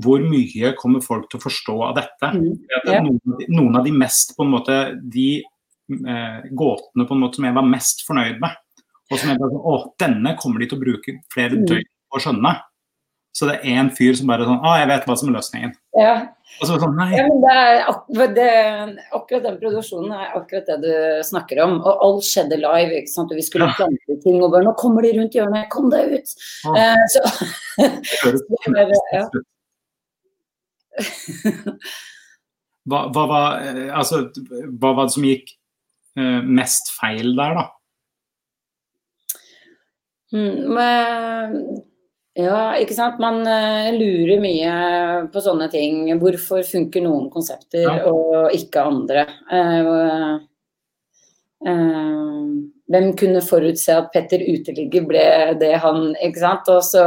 hvor 0.02 0.24
mye 0.26 0.74
kommer 0.80 1.02
folk 1.06 1.30
til 1.30 1.38
å 1.40 1.44
forstå 1.44 1.76
av 1.90 1.96
dette. 2.00 2.30
Mm. 2.34 2.58
Det 2.88 3.00
noen, 3.06 3.20
noen 3.54 3.76
av 3.78 3.86
de 3.86 3.92
mest 3.94 4.36
på 4.38 4.44
en 4.46 4.54
måte 4.56 4.78
de 5.14 5.28
eh, 5.44 6.44
gåtene 6.52 7.06
på 7.08 7.14
en 7.14 7.22
måte 7.26 7.38
som 7.38 7.46
jeg 7.46 7.54
var 7.60 7.68
mest 7.70 8.06
fornøyd 8.08 8.40
med. 8.42 8.60
Og 9.12 9.20
som 9.20 9.30
jeg 9.30 9.38
bare 9.42 9.52
sånn, 9.54 9.66
Å, 9.70 9.74
denne 10.02 10.38
kommer 10.42 10.60
de 10.64 10.68
til 10.72 10.80
å 10.80 10.84
bruke 10.86 11.18
flere 11.34 11.60
Mm. 11.60 11.66
døgn 11.70 11.90
på 12.10 12.18
å 12.18 12.24
skjønne. 12.24 12.54
Så 13.34 13.48
det 13.50 13.56
er 13.66 13.80
en 13.82 13.90
fyr 13.90 14.14
som 14.14 14.28
bare 14.30 14.46
sånn 14.46 14.62
Å, 14.62 14.72
jeg 14.78 14.88
vet 14.88 15.06
hva 15.10 15.16
som 15.18 15.30
er 15.30 15.38
løsningen. 15.40 15.72
Ja. 15.98 16.14
Og 16.62 16.68
så 16.70 16.76
sånn. 16.82 16.98
Ja, 17.14 17.24
men 17.28 17.40
det 17.42 17.54
er 17.54 17.80
ak 17.90 18.04
det, 18.36 18.50
akkurat 19.12 19.44
den 19.48 19.58
produksjonen 19.58 20.12
er 20.14 20.36
akkurat 20.38 20.68
det 20.70 20.78
du 20.84 21.24
snakker 21.26 21.64
om. 21.66 21.80
Og 21.82 22.04
alt 22.08 22.24
skjedde 22.30 22.60
live. 22.62 22.94
ikke 23.02 23.10
sant? 23.10 23.32
Og 23.34 23.38
vi 23.38 23.42
skulle 23.46 23.68
Ja. 23.70 23.74
plante 23.78 24.20
ting 24.24 24.42
og 24.42 24.52
bare 24.52 24.64
Nå 24.64 24.76
kommer 24.78 25.02
de 25.02 25.14
rundt 25.18 25.34
hjørnet, 25.34 25.70
kom 25.70 25.90
deg 25.90 26.14
ut! 26.14 26.30
Ja. 26.66 26.94
Eh, 26.94 27.06
så, 27.10 27.22
Det 27.78 28.74
det 28.74 29.02
ja. 29.14 29.28
Hva, 32.84 33.06
hva, 33.16 33.22
var, 33.30 33.62
eh, 33.64 33.92
altså, 33.96 34.26
hva 34.76 34.90
var 34.98 35.08
det 35.08 35.14
som 35.16 35.24
gikk 35.24 35.54
eh, 36.20 36.42
mest 36.44 36.90
feil 36.98 37.30
der, 37.38 37.56
da? 37.56 37.64
Mm, 40.34 40.74
men, 40.76 41.54
ja, 42.36 42.74
ikke 42.82 42.98
sant. 42.98 43.22
Man 43.24 43.44
eh, 43.48 43.92
lurer 43.96 44.42
mye 44.44 44.74
på 45.32 45.44
sånne 45.46 45.70
ting. 45.72 46.08
Hvorfor 46.20 46.66
funker 46.68 47.06
noen 47.06 47.30
konsepter 47.34 47.86
Ja. 47.86 47.98
og 48.10 48.56
ikke 48.58 48.84
andre? 48.90 49.28
Uh, 49.48 50.42
eh, 51.70 52.48
hvem 52.92 53.14
kunne 53.18 53.42
forutse 53.46 53.94
at 53.96 54.10
Petter 54.14 54.42
uteligger 54.44 55.06
ble 55.08 55.26
det 55.62 55.74
han 55.84 56.14
Ikke 56.20 56.42
sant. 56.42 56.68
Og 56.68 56.84
så 56.84 57.04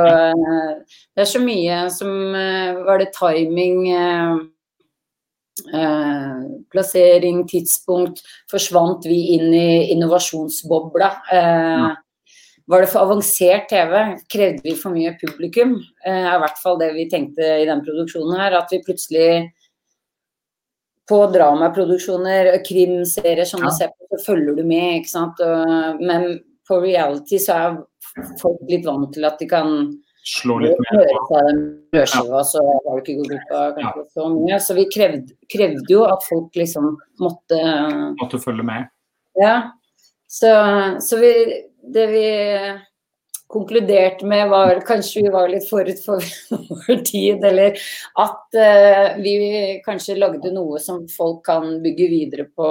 Det 1.17 1.25
er 1.25 1.29
så 1.29 1.43
mye 1.43 1.81
som 1.93 2.35
eh, 2.35 2.79
Var 2.87 3.03
det 3.03 3.13
timing? 3.17 3.91
eh, 3.93 4.37
eh, 5.75 6.41
plassering, 6.73 7.45
tidspunkt. 7.49 8.23
Forsvant 8.51 9.07
vi 9.09 9.21
inn 9.37 9.53
i 9.55 9.93
innovasjonsbobla? 9.93 11.13
Eh, 11.33 11.87
var 12.67 12.83
det 12.83 12.91
for 12.91 13.07
avansert 13.07 13.69
TV? 13.71 13.93
Krevde 14.33 14.65
vi 14.65 14.75
for 14.75 14.97
mye 14.97 15.15
publikum? 15.21 15.77
Eh, 16.07 16.25
er 16.25 16.35
i 16.35 16.43
hvert 16.43 16.63
fall 16.63 16.81
det 16.81 16.93
vi 16.97 17.09
tenkte 17.11 17.53
i 17.63 17.69
den 17.69 17.85
produksjonen 17.87 18.41
her. 18.41 18.59
At 18.59 18.73
vi 18.73 18.83
plutselig 18.87 19.53
på 21.09 21.19
dramaproduksjoner, 21.33 22.65
krimserier 22.67 23.45
som 23.47 23.63
Ja. 23.63 23.71
ser 23.71 23.89
på, 23.95 24.07
så 24.11 24.25
følger 24.27 24.57
du 24.57 24.65
med, 24.65 25.03
ikke 25.03 25.09
sant. 25.13 25.39
Men 26.01 26.41
på 26.69 26.81
reality 26.83 27.39
så 27.39 27.55
er 27.55 27.77
folk 28.41 28.59
litt 28.69 28.85
vant 28.87 29.13
til 29.15 29.25
at 29.25 29.39
de 29.39 29.47
kan 29.47 29.71
Slå 30.27 30.57
litt 30.59 30.75
mer 30.91 31.05
på? 31.07 31.41
brødskiva, 31.93 32.41
så 32.43 32.59
har 32.59 32.97
du 32.97 33.03
ikke 33.05 33.15
gått 33.21 33.29
glipp 33.31 33.53
av 33.55 33.77
kanskje 33.77 34.05
så 34.17 34.25
mye. 34.35 34.59
Så 34.59 34.75
vi 34.75 34.85
krevde, 34.91 35.37
krevde 35.53 35.87
jo 35.93 36.03
at 36.11 36.25
folk 36.27 36.51
liksom 36.59 36.97
måtte 37.23 37.61
Måtte 38.19 38.41
følge 38.43 38.65
med? 38.67 38.89
ja, 39.39 39.71
så, 40.27 40.51
så 41.01 41.17
vi, 41.21 41.31
det 41.95 42.07
vi 42.11 42.27
konkluderte 43.47 44.27
med 44.27 44.49
var 44.51 44.81
kanskje 44.87 45.23
vi 45.23 45.33
var 45.33 45.49
litt 45.51 45.69
forut 45.69 46.01
for 46.05 46.23
vår 46.71 47.03
tid, 47.07 47.45
eller 47.45 47.77
at 48.23 48.59
uh, 48.59 49.17
vi 49.23 49.35
kanskje 49.87 50.19
lagde 50.19 50.53
noe 50.55 50.81
som 50.83 51.05
folk 51.11 51.45
kan 51.47 51.77
bygge 51.85 52.09
videre 52.13 52.49
på. 52.51 52.71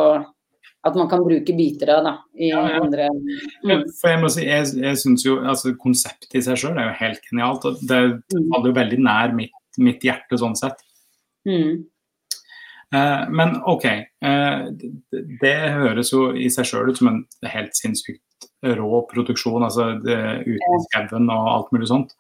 At 0.86 0.94
man 0.94 1.08
kan 1.10 1.24
bruke 1.26 1.54
biter 1.58 1.90
av 1.96 2.04
da, 2.06 2.12
i 2.38 2.52
Ja, 2.52 2.60
ja. 2.70 2.82
andre 2.84 3.08
mm. 3.10 3.88
For 3.98 4.12
jeg 4.12 4.20
må 4.22 4.30
si, 4.30 4.44
jeg, 4.46 4.68
jeg 4.78 5.00
synes 5.02 5.24
jo 5.26 5.40
altså, 5.42 5.72
Konseptet 5.82 6.36
i 6.38 6.44
seg 6.46 6.60
sjøl 6.62 6.78
er 6.78 6.92
jo 6.92 7.00
helt 7.00 7.24
genialt. 7.26 7.66
og 7.66 7.80
Det 7.90 8.02
faller 8.36 8.70
jo 8.70 8.76
veldig 8.76 9.00
nær 9.02 9.34
mitt, 9.34 9.56
mitt 9.82 10.06
hjerte 10.06 10.38
sånn 10.38 10.54
sett. 10.60 10.86
mm. 11.50 11.86
Eh, 12.94 13.30
men 13.30 13.56
OK. 13.66 13.86
Eh, 13.86 14.68
det, 14.78 15.22
det 15.42 15.56
høres 15.74 16.12
jo 16.14 16.28
i 16.38 16.52
seg 16.54 16.68
sjøl 16.70 16.92
ut 16.92 17.02
som 17.02 17.10
en 17.12 17.24
helt 17.50 17.74
sinnssykt 17.78 18.22
rå 18.78 19.04
produksjon. 19.12 19.64
altså 19.64 19.94
det, 20.04 20.18
uten 20.48 20.88
skauen 20.90 21.30
og 21.30 21.52
alt 21.52 21.72
mulig 21.76 21.92
sånt. 21.92 22.16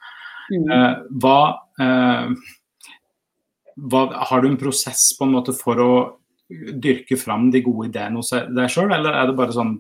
Mm. 0.52 0.70
Eh, 0.70 0.94
hva, 1.24 1.40
eh, 1.82 2.30
hva 3.90 4.02
Har 4.30 4.42
du 4.42 4.52
en 4.52 4.62
prosess 4.62 5.10
på 5.18 5.26
en 5.26 5.34
måte 5.34 5.56
for 5.58 5.82
å 5.82 5.92
dyrke 6.50 7.18
fram 7.18 7.50
de 7.52 7.64
gode 7.66 7.90
ideene 7.90 8.22
hos 8.22 8.30
deg 8.30 8.70
sjøl, 8.70 8.94
eller 8.94 9.18
er 9.18 9.28
det 9.28 9.38
bare 9.38 9.56
sånn 9.56 9.80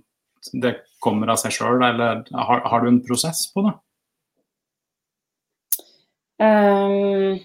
det 0.53 0.75
kommer 1.01 1.29
av 1.33 1.39
seg 1.41 1.53
sjøl, 1.53 1.81
eller 1.85 2.23
har, 2.33 2.63
har 2.69 2.83
du 2.83 2.89
en 2.89 3.01
prosess 3.05 3.45
på 3.53 3.65
det? 3.65 3.73
Um, 6.35 7.37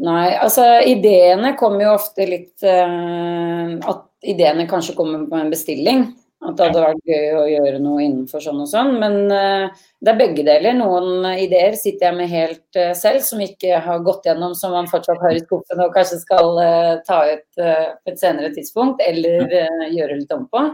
nei, 0.00 0.28
altså 0.40 0.64
ideene 0.88 1.52
kommer 1.60 1.84
jo 1.84 1.96
ofte 1.98 2.24
litt 2.24 2.64
uh, 2.64 3.76
At 3.84 4.06
ideene 4.24 4.64
kanskje 4.70 4.94
kommer 4.96 5.26
på 5.28 5.36
en 5.36 5.52
bestilling. 5.52 6.06
At 6.44 6.58
det 6.58 6.66
hadde 6.66 6.82
vært 6.82 7.08
gøy 7.08 7.30
å 7.32 7.44
gjøre 7.48 7.78
noe 7.80 8.02
innenfor 8.04 8.42
sånn 8.44 8.58
og 8.60 8.68
sånn. 8.68 8.98
Men 9.00 9.14
eh, 9.32 9.70
det 10.04 10.12
er 10.12 10.18
begge 10.20 10.44
deler. 10.44 10.76
Noen 10.76 11.24
ideer 11.32 11.78
sitter 11.80 12.10
jeg 12.10 12.18
med 12.18 12.28
helt 12.28 12.78
eh, 12.78 12.92
selv, 12.98 13.22
som 13.24 13.40
ikke 13.40 13.80
har 13.86 14.04
gått 14.04 14.28
gjennom, 14.28 14.52
som 14.58 14.74
man 14.76 14.90
fortsatt 14.90 15.22
har 15.24 15.32
i 15.32 15.40
skuffen 15.40 15.80
og 15.80 15.96
kanskje 15.96 16.20
skal 16.20 16.60
eh, 16.60 16.92
ta 17.08 17.22
ut 17.30 17.46
på 17.56 18.12
et 18.12 18.20
senere 18.20 18.52
tidspunkt, 18.52 19.00
eller 19.06 19.48
gjøre 19.94 20.20
litt 20.20 20.36
om 20.36 20.44
på. 20.52 20.66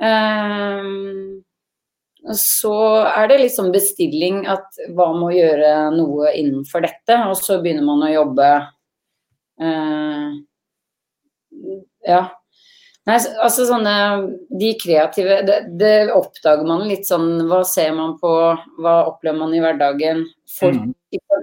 Ehm, 0.00 1.44
så 2.40 2.74
er 3.04 3.28
det 3.28 3.40
liksom 3.44 3.70
bestilling 3.76 4.42
at 4.48 4.80
hva 4.96 5.10
må 5.12 5.28
gjøre 5.36 5.90
noe 5.92 6.32
innenfor 6.40 6.88
dette, 6.88 7.20
og 7.28 7.36
så 7.36 7.60
begynner 7.60 7.84
man 7.84 8.08
å 8.08 8.12
jobbe 8.16 8.50
Ja. 12.08 12.39
Nei, 13.08 13.16
altså 13.40 13.64
sånne 13.64 13.92
De 14.60 14.74
kreative 14.76 15.38
det, 15.48 15.54
det 15.80 16.10
oppdager 16.12 16.66
man 16.68 16.82
litt 16.84 17.06
sånn 17.08 17.46
Hva 17.48 17.62
ser 17.64 17.94
man 17.96 18.18
på, 18.20 18.28
hva 18.76 18.94
opplever 19.08 19.38
man 19.40 19.54
i 19.56 19.62
hverdagen? 19.62 20.26
Folk, 20.58 20.76
Mhm. 20.76 20.94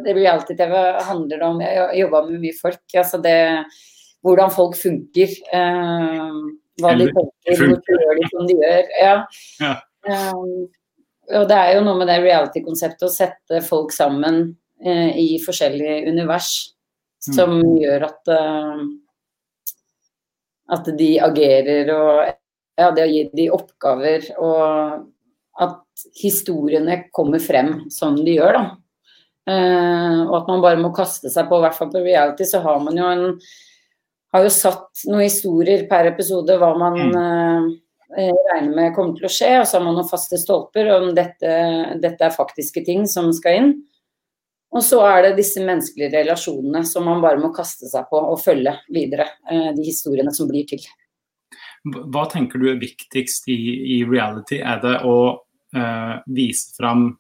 Reality-TV 0.08 0.74
handler 1.04 1.38
det 1.42 1.44
om 1.48 1.60
Jeg 1.60 1.80
har 1.82 1.94
jobba 1.98 2.22
med 2.30 2.40
mye 2.46 2.56
folk. 2.56 2.80
Altså 2.96 3.18
det 3.22 3.66
Hvordan 4.24 4.52
folk 4.54 4.76
funker. 4.80 5.34
Eh, 5.54 6.38
hva 6.82 6.94
de 6.98 7.08
tenker, 7.10 7.60
hvorfor 7.68 8.00
gjør 8.02 8.18
de 8.20 8.30
som 8.32 8.48
de 8.48 8.56
gjør. 8.62 8.88
Ja. 9.02 9.14
Ja. 9.62 9.74
Um, 10.08 10.68
og 11.36 11.48
det 11.50 11.58
er 11.58 11.74
jo 11.76 11.84
noe 11.86 11.98
med 12.00 12.08
det 12.08 12.18
reality-konseptet 12.24 13.04
å 13.08 13.12
sette 13.12 13.62
folk 13.66 13.92
sammen 13.96 14.56
eh, 14.84 15.12
i 15.20 15.28
forskjellige 15.44 16.08
univers 16.12 16.50
som 17.20 17.58
gjør 17.82 18.08
at 18.08 18.32
eh, 18.32 18.84
at 20.74 20.90
de 21.00 21.12
agerer 21.24 21.92
og 21.96 22.10
ja, 22.78 22.90
det 22.94 23.06
å 23.06 23.10
gi 23.10 23.22
de 23.34 23.48
oppgaver 23.54 24.28
og 24.38 25.06
at 25.64 26.08
historiene 26.22 27.00
kommer 27.16 27.42
frem 27.42 27.88
som 27.94 28.18
de 28.20 28.36
gjør, 28.38 28.60
da. 28.60 28.66
Eh, 29.48 30.20
og 30.28 30.36
at 30.42 30.52
man 30.52 30.62
bare 30.62 30.82
må 30.82 30.92
kaste 30.96 31.32
seg 31.34 31.48
på, 31.50 31.58
i 31.58 31.66
hvert 31.66 31.78
fall 31.78 31.90
på 31.94 32.04
reality, 32.04 32.46
så 32.46 32.62
har 32.66 32.84
man 32.84 33.00
jo 33.00 33.08
en 33.08 33.26
har 34.36 34.44
jo 34.44 34.52
satt 34.52 35.06
noen 35.08 35.24
historier 35.24 35.86
per 35.90 36.10
episode 36.10 36.58
hva 36.60 36.74
man 36.78 36.98
eh, 37.18 37.68
regner 38.18 38.74
med 38.76 38.96
kommer 38.96 39.16
til 39.18 39.28
å 39.30 39.32
skje, 39.32 39.54
og 39.62 39.68
så 39.68 39.80
har 39.80 39.86
man 39.88 39.98
noen 39.98 40.10
faste 40.10 40.40
stolper 40.40 40.92
om 40.98 41.14
dette, 41.16 41.54
dette 42.04 42.28
er 42.28 42.36
faktiske 42.36 42.84
ting 42.88 43.08
som 43.10 43.32
skal 43.36 43.62
inn. 43.62 43.72
Og 44.76 44.84
så 44.84 45.00
er 45.08 45.22
det 45.24 45.38
disse 45.38 45.64
menneskelige 45.64 46.12
relasjonene 46.12 46.84
som 46.86 47.06
man 47.08 47.22
bare 47.24 47.40
må 47.40 47.54
kaste 47.56 47.88
seg 47.90 48.08
på 48.10 48.20
og 48.20 48.40
følge 48.42 48.74
videre. 48.94 49.30
Eh, 49.50 49.70
de 49.78 49.86
historiene 49.86 50.34
som 50.36 50.50
blir 50.50 50.68
til. 50.68 50.84
Hva 51.88 52.26
tenker 52.32 52.60
du 52.60 52.68
er 52.72 52.82
viktigst 52.82 53.48
i, 53.52 53.58
i 53.98 54.02
reality? 54.08 54.60
Er 54.60 54.82
det 54.84 54.98
å 55.08 55.18
uh, 55.78 56.16
vise 56.36 56.76
fram 56.76 57.14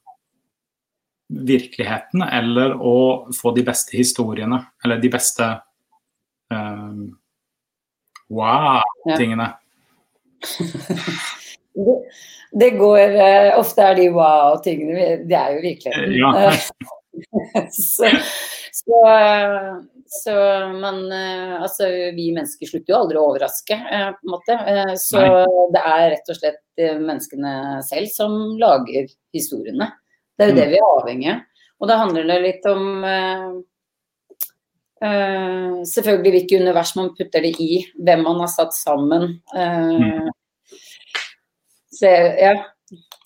virkeligheten, 1.27 2.23
eller 2.23 2.75
å 2.75 2.97
få 3.35 3.53
de 3.55 3.63
beste 3.67 3.95
historiene? 3.95 4.59
Eller 4.83 4.99
de 4.99 5.11
beste 5.13 5.47
uh, 6.51 6.99
wow-tingene? 8.27 9.47
Ja. 9.47 9.63
det, 11.87 11.95
det, 12.59 12.69
går 12.77 13.15
uh, 13.15 13.55
Ofte 13.57 13.87
er 13.87 13.95
de 13.97 14.03
wow-tingene 14.13 15.07
Det 15.25 15.39
er 15.39 15.55
jo 15.55 15.63
virkeligheten. 15.63 16.19
Ja. 16.19 16.51
så, 17.71 18.09
så, 18.73 19.01
så, 20.05 20.35
man 20.77 20.99
Altså, 21.11 21.89
vi 22.15 22.29
mennesker 22.35 22.69
slutter 22.69 22.93
jo 22.93 22.99
aldri 22.99 23.19
å 23.19 23.27
overraske, 23.31 23.77
eh, 23.77 24.09
på 24.15 24.27
en 24.27 24.33
måte. 24.33 24.57
Eh, 24.73 24.93
så 25.01 25.23
Nei. 25.23 25.63
det 25.75 25.85
er 25.93 26.05
rett 26.15 26.33
og 26.33 26.39
slett 26.39 26.83
eh, 26.83 26.99
menneskene 26.99 27.53
selv 27.87 28.11
som 28.13 28.37
lager 28.59 29.09
historiene. 29.35 29.91
Det 30.37 30.45
er 30.45 30.51
jo 30.51 30.57
mm. 30.57 30.61
det 30.61 30.69
vi 30.71 30.79
er 30.81 30.91
avhengig 30.91 31.33
av. 31.33 31.43
Og 31.77 31.91
da 31.91 31.99
handler 32.01 32.29
det 32.29 32.37
litt 32.45 32.69
om 32.69 32.85
Uh, 34.97 35.83
selvfølgelig 35.85 36.31
hvilke 36.33 36.57
univers 36.57 36.95
man 36.97 37.11
putter 37.13 37.43
det 37.45 37.51
i, 37.61 37.83
hvem 38.01 38.23
man 38.25 38.39
har 38.41 38.49
satt 38.49 38.73
sammen. 38.73 39.35
Uh, 39.53 39.93
mm. 39.93 40.31
se, 41.93 42.09
ja, 42.41 42.55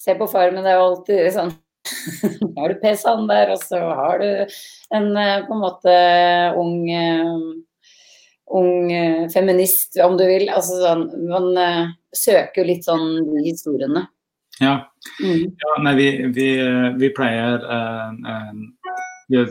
se 0.04 0.16
på 0.20 0.28
Farmen, 0.28 0.66
det 0.66 0.74
er 0.74 0.82
jo 0.82 0.90
alltid 0.90 1.30
sånn 1.36 1.54
har 2.58 2.70
du 2.70 2.80
PC-en 2.82 3.28
der, 3.30 3.52
og 3.54 3.62
så 3.64 3.82
har 3.98 4.22
du 4.22 4.30
en 4.96 5.12
eh, 5.18 5.44
på 5.48 5.58
en 5.58 5.64
måte 5.64 5.96
ung, 6.62 6.76
eh, 6.90 7.36
ung 8.62 8.92
eh, 8.94 9.28
feminist, 9.34 10.00
om 10.04 10.18
du 10.20 10.26
vil. 10.30 10.50
Altså 10.54 10.82
sånn, 10.82 11.08
man 11.32 11.52
søker 12.16 12.68
litt 12.68 12.88
sånn 12.88 13.22
de 13.32 13.46
historiene. 13.48 14.06
Ja. 14.62 14.76
Mm. 15.24 15.56
ja 15.58 15.76
nei, 15.82 15.96
vi, 15.98 16.08
vi, 16.36 16.50
vi 17.02 17.10
pleier 17.16 17.64
uh, 17.66 18.12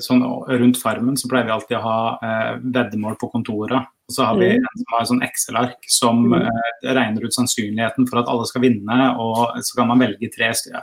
sånn, 0.05 0.23
Rundt 0.47 0.79
Farmen 0.81 1.17
så 1.19 1.31
pleier 1.31 1.49
vi 1.49 1.55
alltid 1.55 1.79
å 1.79 1.85
ha 1.85 1.99
eh, 2.21 2.53
veddemål 2.61 3.17
på 3.21 3.31
kontoret. 3.33 3.89
Og 4.11 4.15
så 4.17 4.25
har 4.27 4.39
vi 4.41 4.49
mm. 4.51 4.65
en 4.67 4.81
som 4.81 4.89
har 4.93 5.05
sånn 5.07 5.21
Excel-ark 5.23 5.85
som 5.87 6.25
uh, 6.35 6.65
regner 6.83 7.23
ut 7.23 7.37
sannsynligheten 7.37 8.09
for 8.11 8.19
at 8.19 8.31
alle 8.33 8.49
skal 8.49 8.65
vinne, 8.65 8.97
og 9.23 9.61
så 9.63 9.77
kan 9.79 9.87
man 9.87 10.03
velge 10.03 10.33
tre 10.35 10.49
ja, 10.51 10.81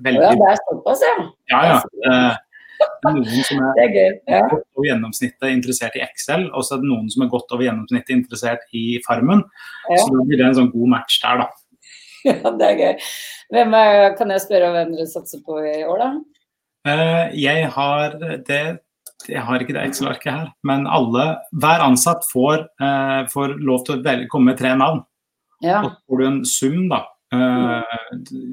det 0.00 0.14
er 0.16 0.56
såpass, 0.62 1.02
ja. 1.04 1.26
Ja, 1.52 1.60
ja. 1.68 1.76
er 2.08 3.12
noen 3.18 3.44
som 3.44 3.60
er, 3.60 3.80
er 3.84 3.92
gøy, 3.92 4.14
ja. 4.32 4.40
godt 4.48 4.64
over 4.78 4.86
gjennomsnittet 4.88 5.52
interessert 5.52 5.98
i 6.00 6.04
Excel, 6.06 6.46
og 6.48 6.64
så 6.64 6.78
er 6.78 6.80
det 6.80 6.88
noen 6.94 7.12
som 7.12 7.26
er 7.26 7.32
godt 7.34 7.52
over 7.52 7.66
gjennomsnittet 7.66 8.14
interessert 8.16 8.64
i 8.72 8.86
Farmen. 9.04 9.44
Ja. 9.90 10.00
Så 10.00 10.08
da 10.14 10.24
blir 10.24 10.40
det 10.40 10.48
en 10.48 10.58
sånn 10.62 10.72
god 10.72 10.94
match 10.96 11.20
der, 11.24 11.44
da. 11.44 11.50
Ja, 12.22 12.54
det 12.54 12.66
er 12.70 12.78
gøy. 12.78 13.06
Hvem 13.52 13.72
er, 13.74 14.00
kan 14.16 14.32
jeg 14.32 14.44
spørre 14.46 14.72
hvem 14.72 14.96
dere 14.96 15.10
satser 15.10 15.44
på 15.44 15.60
i 15.60 15.82
år, 15.84 16.06
da? 16.06 16.10
Uh, 16.88 17.26
jeg 17.36 17.68
har 17.76 18.16
det 18.48 18.64
jeg 19.28 19.42
har 19.46 19.62
ikke 19.62 19.74
det 19.76 19.84
Excel-arket 19.86 20.32
her, 20.32 20.50
men 20.66 20.86
alle, 20.90 21.26
hver 21.62 21.84
ansatt 21.84 22.26
får, 22.30 22.66
eh, 22.82 23.22
får 23.32 23.56
lov 23.62 23.86
til 23.86 23.96
å 23.96 24.02
velge, 24.04 24.28
komme 24.32 24.52
med 24.52 24.60
tre 24.60 24.74
navn. 24.78 25.02
Ja. 25.62 25.82
Og 25.82 25.90
så 25.90 25.96
får 26.08 26.20
du 26.20 26.26
en 26.26 26.44
sum, 26.48 26.78
da. 26.90 27.04
Eh, 27.32 27.96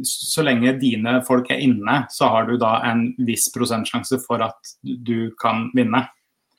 så 0.08 0.46
lenge 0.46 0.78
dine 0.80 1.20
folk 1.28 1.50
er 1.52 1.64
inne, 1.66 2.04
så 2.14 2.30
har 2.32 2.48
du 2.48 2.58
da 2.62 2.78
en 2.88 3.10
viss 3.28 3.50
prosentsjanse 3.56 4.22
for 4.24 4.44
at 4.46 4.76
du 4.84 5.32
kan 5.42 5.68
vinne. 5.76 6.06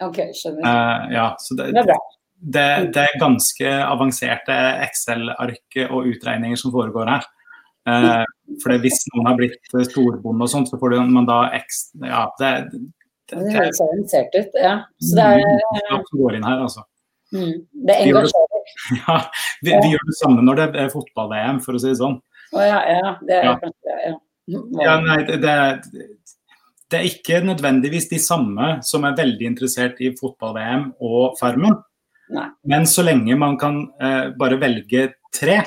Ok, 0.00 0.22
skjønner. 0.36 0.64
Eh, 0.64 1.12
ja, 1.16 1.28
så 1.40 1.56
det, 1.56 1.70
det, 1.76 1.84
er 1.84 2.06
det, 2.40 2.68
det, 2.94 3.04
er 3.04 3.20
ganske 3.20 3.74
avanserte 3.84 4.56
Excel-ark 4.86 5.82
og 5.90 6.08
utregninger 6.12 6.60
som 6.60 6.72
foregår 6.74 7.12
her. 7.16 7.28
Uh, 7.88 8.26
for 8.60 8.76
Hvis 8.82 8.98
noen 9.08 9.30
har 9.30 9.38
blitt 9.38 9.70
storbonde 9.88 10.44
og 10.44 10.50
sånt, 10.52 10.68
så 10.68 10.76
får 10.78 10.98
man 11.08 11.24
da 11.24 11.46
ekstra 11.56 12.10
Ja, 12.10 12.24
det, 12.36 12.50
det 13.30 13.54
høres 13.54 13.82
avansert 13.84 14.34
ut, 14.36 14.56
ja. 14.58 14.76
Så 15.02 15.18
det 15.18 15.26
er 15.26 15.44
mm, 15.44 16.06
som 16.08 16.22
går 16.22 16.38
inn 16.38 16.46
her, 16.46 16.64
altså. 16.66 16.86
Mm, 17.34 17.58
det 17.86 17.98
engasjerer. 18.06 18.56
Ja, 19.00 19.16
vi, 19.62 19.72
vi, 19.72 19.90
gjør 19.92 20.04
det 20.06 20.16
samme 20.18 20.42
når 20.46 20.58
det 20.60 20.66
er 20.82 20.92
fotball-VM, 20.92 21.60
for 21.64 21.76
å 21.76 21.82
si 21.82 21.90
det 21.90 21.98
sånn. 21.98 22.18
Å 22.54 22.64
ja, 22.64 22.80
ja. 22.90 23.12
Det 23.26 23.36
er 23.36 23.46
ja. 23.46 23.54
kanskje 23.62 23.96
ja. 24.04 24.12
ja 24.84 24.94
nei, 25.04 25.18
det, 25.28 25.38
det, 25.42 26.98
er 27.00 27.08
ikke 27.08 27.40
nødvendigvis 27.46 28.08
de 28.10 28.20
samme 28.22 28.72
som 28.86 29.06
er 29.06 29.18
veldig 29.18 29.48
interessert 29.52 30.02
i 30.02 30.12
fotball-VM 30.18 30.90
og 30.98 31.38
Farmen. 31.40 31.78
Nei. 32.34 32.46
Men 32.70 32.86
så 32.86 33.02
lenge 33.06 33.34
man 33.38 33.56
kan 33.58 33.82
eh, 34.02 34.30
bare 34.38 34.58
velge 34.62 35.08
tre, 35.34 35.60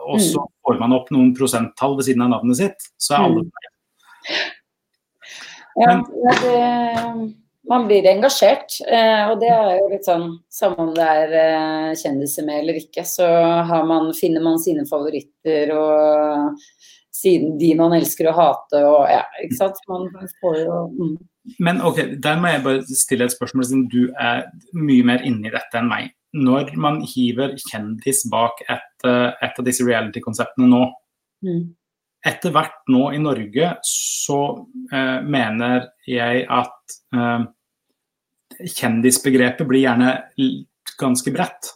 og 0.00 0.20
så 0.22 0.40
mm. 0.40 0.54
får 0.64 0.80
man 0.80 0.96
opp 0.96 1.12
noen 1.12 1.34
prosenttall 1.36 1.98
ved 1.98 2.08
siden 2.08 2.24
av 2.24 2.34
navnet 2.38 2.60
sitt, 2.60 2.88
så 3.00 3.18
er 3.18 3.26
alle 3.28 3.44
med. 3.48 3.70
Ja, 5.78 5.94
det, 6.42 7.34
man 7.70 7.86
blir 7.86 8.06
engasjert. 8.10 8.80
Eh, 8.86 9.30
og 9.30 9.40
det 9.42 9.50
er 9.54 9.78
jo 9.78 9.88
litt 9.92 10.06
sånn 10.08 10.26
samme 10.52 10.88
om 10.88 10.92
det 10.96 11.06
er 11.06 11.34
eh, 11.40 11.88
kjendiser 12.00 12.46
med 12.46 12.64
eller 12.64 12.80
ikke, 12.82 13.04
så 13.06 13.28
man, 13.86 14.10
finner 14.16 14.44
man 14.44 14.60
sine 14.62 14.86
favoritter 14.88 15.74
og 15.76 16.60
siden 17.20 17.58
de 17.60 17.74
man 17.76 17.92
elsker 17.92 18.30
å 18.30 18.36
hate 18.36 18.80
og 18.86 19.02
ja, 19.12 19.24
ikke 19.44 19.58
sant. 19.58 19.82
Man 19.90 20.08
får 20.40 20.62
jo 20.64 20.78
mm. 20.94 21.18
Men 21.58 21.80
ok, 21.82 21.98
der 22.22 22.36
må 22.38 22.50
jeg 22.52 22.62
bare 22.62 22.96
stille 23.00 23.26
et 23.26 23.32
spørsmål, 23.32 23.64
siden 23.66 23.86
du 23.90 24.02
er 24.20 24.44
mye 24.76 25.06
mer 25.08 25.22
inne 25.26 25.48
i 25.48 25.52
dette 25.54 25.78
enn 25.78 25.88
meg. 25.90 26.10
Når 26.36 26.74
man 26.78 27.00
hiver 27.10 27.56
kjendis 27.64 28.20
bak 28.30 28.60
et, 28.66 29.06
eh, 29.08 29.30
et 29.42 29.58
av 29.58 29.66
disse 29.66 29.86
reality-konseptene 29.86 30.68
nå, 30.70 30.84
mm 31.46 31.62
etter 32.26 32.52
hvert 32.52 32.82
nå 32.92 33.10
i 33.16 33.20
Norge 33.22 33.72
så 33.86 34.40
eh, 34.92 35.18
mener 35.24 35.88
jeg 36.08 36.44
at 36.52 36.96
eh, 37.16 37.46
kjendisbegrepet 38.60 39.68
blir 39.68 39.86
gjerne 39.86 40.16
ganske 41.00 41.32
bredt. 41.32 41.74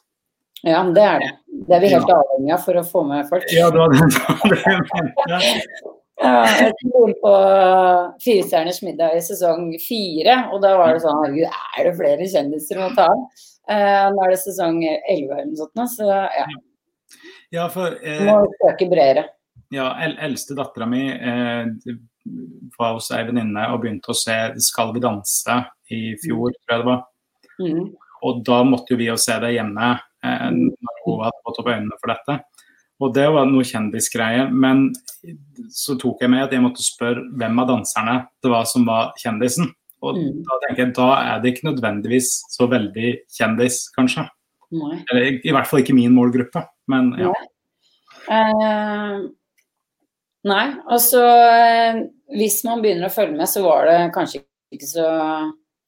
Ja, 0.65 0.81
det 0.97 1.05
er 1.05 1.21
det. 1.21 1.33
Det 1.69 1.77
er 1.77 1.83
vi 1.85 1.93
helt 1.93 2.11
ja. 2.11 2.21
avhengig 2.21 2.55
av 2.57 2.65
for 2.65 2.81
å 2.81 2.85
få 2.89 3.05
med 3.09 3.29
folk. 3.29 3.45
Ja, 3.53 3.69
det 3.73 3.81
var 3.81 3.93
det, 3.93 4.09
det 4.53 4.61
jeg 4.63 4.85
mente. 4.91 5.27
Ja, 5.29 5.41
jeg 6.25 6.73
sto 6.79 7.01
på 7.21 7.33
Firestjerners 8.23 8.79
middag 8.85 9.17
i 9.19 9.25
sesong 9.25 9.73
fire, 9.83 10.37
og 10.55 10.63
da 10.65 10.77
var 10.79 10.95
det 10.95 11.03
sånn 11.05 11.19
Herregud, 11.25 11.57
er 11.79 11.89
det 11.89 11.95
flere 11.99 12.29
kjendiser 12.31 12.81
å 12.81 12.93
ta 12.97 13.09
av? 13.13 13.25
Eh, 13.65 14.05
nå 14.13 14.25
er 14.25 14.35
det 14.35 14.41
sesong 14.43 14.79
elleve 14.85 15.41
eller 15.41 15.51
noe 15.51 15.59
sånt, 15.59 15.83
så 15.97 16.09
ja. 16.09 16.47
ja 17.57 17.67
for, 17.73 17.97
eh, 18.05 18.23
Må 18.29 18.45
søke 18.61 18.89
bredere 18.93 19.27
ja, 19.73 19.89
eldste 20.03 20.57
dattera 20.59 20.87
mi 20.89 21.07
eh, 21.13 21.67
var 22.79 22.97
hos 22.97 23.11
ei 23.15 23.25
venninne 23.29 23.67
og 23.73 23.83
begynte 23.83 24.13
å 24.13 24.17
se 24.17 24.37
'Skal 24.57 24.95
vi 24.95 25.03
danse' 25.05 25.61
i 25.93 26.17
fjor, 26.23 26.53
tror 26.53 26.73
jeg 26.75 26.81
det 26.83 26.89
var. 26.89 27.05
Mm. 27.61 27.93
Og 28.25 28.43
da 28.45 28.63
måtte 28.65 28.95
jo 28.95 29.01
vi 29.01 29.11
jo 29.11 29.17
se 29.21 29.37
det 29.41 29.55
hjemme 29.55 29.93
eh, 30.25 30.51
når 30.51 31.01
hun 31.05 31.25
hadde 31.27 31.43
fått 31.45 31.61
opp 31.61 31.71
øynene 31.71 32.01
for 32.01 32.13
dette. 32.15 32.41
Og 33.03 33.15
det 33.15 33.27
var 33.35 33.49
noe 33.51 33.67
kjendisgreie. 33.67 34.47
Men 34.51 34.87
så 35.75 35.97
tok 36.01 36.23
jeg 36.23 36.33
med 36.33 36.47
at 36.47 36.55
jeg 36.55 36.65
måtte 36.65 36.85
spørre 36.85 37.27
hvem 37.37 37.59
av 37.61 37.73
danserne 37.73 38.17
det 38.43 38.53
var 38.53 38.69
som 38.71 38.87
var 38.89 39.13
kjendisen. 39.21 39.73
Og 40.05 40.19
mm. 40.19 40.43
da 40.47 40.59
tenker 40.65 40.85
jeg 40.85 40.97
da 40.97 41.11
er 41.21 41.43
det 41.43 41.55
ikke 41.55 41.69
nødvendigvis 41.71 42.31
så 42.53 42.69
veldig 42.71 43.15
kjendis, 43.33 43.85
kanskje. 43.97 44.27
Nei. 44.75 44.99
Eller 45.11 45.29
i, 45.37 45.53
hvert 45.55 45.69
fall 45.69 45.83
ikke 45.85 45.97
min 45.97 46.15
målgruppe, 46.17 46.65
men 46.91 47.13
ja. 47.21 47.33
Uh, 48.25 49.27
Nei, 50.45 50.65
altså 50.93 51.23
eh, 51.25 52.01
hvis 52.37 52.59
man 52.67 52.83
begynner 52.85 53.09
å 53.09 53.15
følge 53.15 53.37
med, 53.39 53.49
så 53.49 53.63
var 53.65 53.89
det 53.89 53.99
kanskje 54.15 54.43
ikke 54.75 54.89
så 54.91 55.09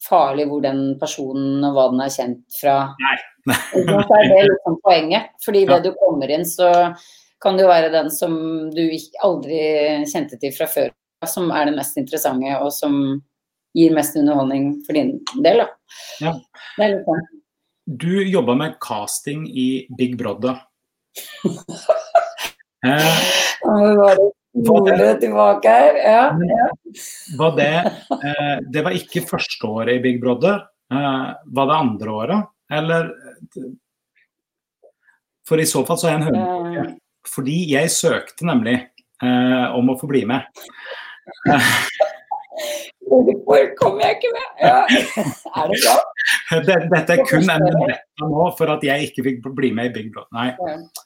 farlig 0.07 0.47
hvor 0.49 0.63
den 0.65 0.83
personen 1.01 1.65
og 1.67 1.77
hva 1.77 1.87
den 1.93 2.03
er 2.05 2.13
kjent 2.15 2.59
fra. 2.61 2.77
Nei. 3.03 3.17
så 3.75 4.19
er 4.19 4.29
det 4.33 4.43
liksom 4.49 4.79
poenget. 4.85 5.33
Fordi 5.45 5.65
det 5.69 5.81
du 5.85 5.91
kommer 6.01 6.33
inn, 6.33 6.47
så 6.49 6.71
kan 7.43 7.59
det 7.59 7.67
jo 7.67 7.73
være 7.73 7.93
den 7.95 8.11
som 8.13 8.37
du 8.75 8.85
aldri 9.25 9.61
kjente 10.09 10.39
til 10.41 10.55
fra 10.57 10.69
før, 10.71 10.93
som 11.29 11.51
er 11.55 11.69
det 11.69 11.77
mest 11.77 11.99
interessante, 12.01 12.55
og 12.63 12.73
som 12.75 12.95
gir 13.77 13.93
mest 13.95 14.17
underholdning 14.17 14.71
for 14.87 14.97
din 14.97 15.19
del. 15.45 15.61
Da. 15.63 15.69
Ja. 16.25 16.33
Det 16.79 16.87
er 16.87 16.95
litt 16.95 17.09
sånn. 17.09 17.27
Du 17.87 18.15
jobba 18.25 18.57
med 18.59 18.81
casting 18.83 19.45
i 19.47 19.87
Big 19.99 20.17
Brother. 20.19 20.57
eh, 22.87 23.21
Hodet 24.65 25.21
tilbake 25.21 25.69
her, 25.69 25.97
ja. 26.01 26.23
Var 27.39 27.57
det, 27.57 27.73
eh, 28.17 28.57
det 28.73 28.85
var 28.87 28.97
ikke 28.97 29.25
første 29.29 29.69
året 29.69 29.99
i 29.99 30.03
Big 30.05 30.21
Brother. 30.21 30.63
Eh, 30.93 31.27
var 31.47 31.67
det 31.67 31.77
andre 31.77 32.11
året, 32.11 32.53
eller 32.73 33.11
For 35.47 35.61
i 35.63 35.67
så 35.67 35.85
fall 35.87 35.99
så 35.99 36.09
er 36.09 36.17
jeg 36.17 36.21
en 36.21 36.27
høne. 36.27 36.87
Fordi 37.31 37.57
jeg 37.71 37.91
søkte 37.95 38.47
nemlig 38.49 38.75
eh, 39.23 39.67
om 39.77 39.93
å 39.93 39.99
få 40.01 40.09
bli 40.11 40.25
med. 40.27 40.43
Hvorfor 43.07 43.69
kom 43.79 44.01
jeg 44.03 44.17
ikke 44.17 44.33
med? 44.35 44.49
Ja. 44.65 44.81
Er 45.61 45.71
det 45.71 45.79
bra? 45.85 45.97
Dette 46.91 47.15
er 47.15 47.23
kun 47.29 47.45
en 47.45 47.63
vendetta 47.63 48.31
nå 48.31 48.49
for 48.59 48.73
at 48.75 48.87
jeg 48.87 49.11
ikke 49.11 49.27
fikk 49.29 49.51
bli 49.59 49.71
med 49.77 49.93
i 49.93 49.95
Big 50.01 50.09
Brother. 50.15 50.33
Nei. 50.35 50.49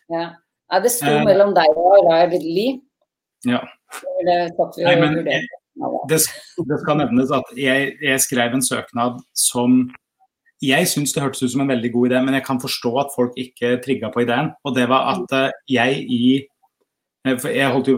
Ja. 0.08 0.24
ja. 0.70 0.80
det 0.80 0.94
sto 0.94 1.18
mellom 1.26 1.52
deg 1.56 1.76
og 1.76 2.08
Rai 2.08 2.24
Lee. 2.38 2.78
Ja. 3.48 3.62
Det 4.26 4.37
satt 4.57 4.76
vi. 4.76 4.85
Det, 6.11 6.18
det, 6.68 6.79
skal 6.83 6.98
nevnes 7.00 7.33
at 7.33 7.57
jeg, 7.57 7.94
jeg, 8.03 8.20
skrev 8.20 8.55
en 8.55 8.64
søknad 8.64 9.20
som 9.37 9.83
jeg 10.61 10.88
syns 10.90 11.14
det 11.14 11.22
hørtes 11.24 11.42
ut 11.46 11.55
som 11.55 11.62
en 11.64 11.72
veldig 11.72 11.92
god 11.94 12.11
idé, 12.11 12.20
men 12.20 12.37
jeg 12.37 12.44
kan 12.44 12.61
forstå 12.61 12.90
at 13.00 13.14
folk 13.14 13.37
ikke 13.40 13.79
trigga 13.85 14.11
på 14.12 14.26
ideen. 14.26 14.50
Og 14.68 14.74
det 14.76 14.90
var 14.92 15.09
at 15.14 15.37
eh, 15.37 15.59
jeg 15.72 16.05
i 16.05 16.24
For 17.40 17.53
jeg 17.53 17.68
holdt 17.68 17.88
jo 17.88 17.96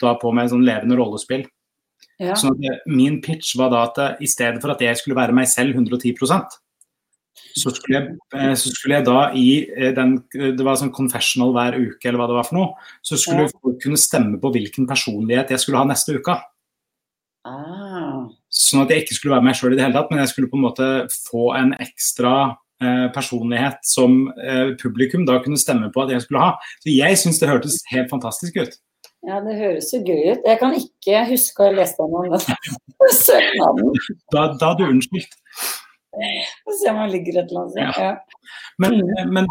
da 0.00 0.14
på 0.20 0.30
med 0.32 0.48
sånn 0.48 0.64
levende 0.64 0.96
rollespill. 0.96 1.42
Ja. 2.20 2.36
Så 2.38 2.52
min 2.86 3.20
pitch 3.24 3.56
var 3.58 3.72
da 3.72 3.82
at 3.88 3.98
eh, 4.00 4.22
i 4.24 4.28
stedet 4.30 4.62
for 4.62 4.72
at 4.72 4.80
jeg 4.80 4.96
skulle 4.96 5.18
være 5.18 5.36
meg 5.36 5.48
selv 5.48 5.76
110 5.76 6.14
så 7.56 7.72
skulle, 7.74 7.98
jeg, 7.98 8.16
eh, 8.36 8.54
så 8.58 8.70
skulle 8.72 8.98
jeg 9.00 9.06
da 9.08 9.18
i 9.36 9.46
den 9.96 10.14
Det 10.32 10.64
var 10.64 10.78
sånn 10.80 10.92
confessional 10.94 11.52
hver 11.56 11.76
uke, 11.80 12.06
eller 12.06 12.20
hva 12.20 12.30
det 12.30 12.38
var 12.38 12.48
for 12.48 12.58
noe. 12.58 12.88
Så 13.04 13.18
skulle 13.20 13.46
ja. 13.48 13.52
folk 13.58 13.78
kunne 13.82 14.00
stemme 14.00 14.40
på 14.40 14.52
hvilken 14.54 14.88
personlighet 14.88 15.52
jeg 15.52 15.64
skulle 15.64 15.82
ha 15.82 15.88
neste 15.88 16.16
uke. 16.18 16.38
Ah. 17.48 18.28
Sånn 18.52 18.84
at 18.84 18.92
jeg 18.92 19.04
ikke 19.04 19.16
skulle 19.16 19.34
være 19.34 19.46
meg 19.48 19.58
sjøl 19.58 19.74
i 19.74 19.78
det 19.78 19.86
hele 19.86 19.96
tatt, 19.96 20.12
men 20.12 20.22
jeg 20.22 20.30
skulle 20.30 20.50
på 20.52 20.58
en 20.58 20.66
måte 20.68 20.88
få 21.26 21.50
en 21.58 21.74
ekstra 21.82 22.34
eh, 22.82 23.08
personlighet 23.14 23.82
som 23.88 24.28
eh, 24.36 24.72
publikum 24.80 25.26
da 25.28 25.40
kunne 25.42 25.60
stemme 25.60 25.90
på 25.94 26.04
at 26.04 26.14
jeg 26.14 26.26
skulle 26.26 26.44
ha. 26.44 26.54
Så 26.84 26.94
jeg 26.94 27.18
syns 27.20 27.42
det 27.42 27.50
hørtes 27.50 27.80
helt 27.90 28.12
fantastisk 28.12 28.60
ut. 28.62 28.78
Ja, 29.22 29.38
det 29.42 29.54
høres 29.54 29.90
jo 29.94 30.00
gøy 30.02 30.32
ut. 30.34 30.46
Jeg 30.46 30.58
kan 30.58 30.72
ikke 30.74 31.22
huske 31.28 31.62
å 31.62 31.68
ha 31.68 31.74
lest 31.76 32.00
om 32.02 32.14
den 32.26 33.12
søknaden. 33.22 33.92
Da, 34.34 34.48
da 34.58 34.72
du 34.78 34.88
unnskyldt. 34.88 35.36
Få 36.12 36.76
se 36.76 36.90
om 36.90 37.00
han 37.00 37.12
ligger 37.12 37.40
et 37.40 37.50
eller 37.50 37.60
annet 37.62 37.72
sted. 37.72 38.00
Ja. 38.04 38.50
Men, 38.82 38.98
mm. 39.00 39.32
men 39.32 39.48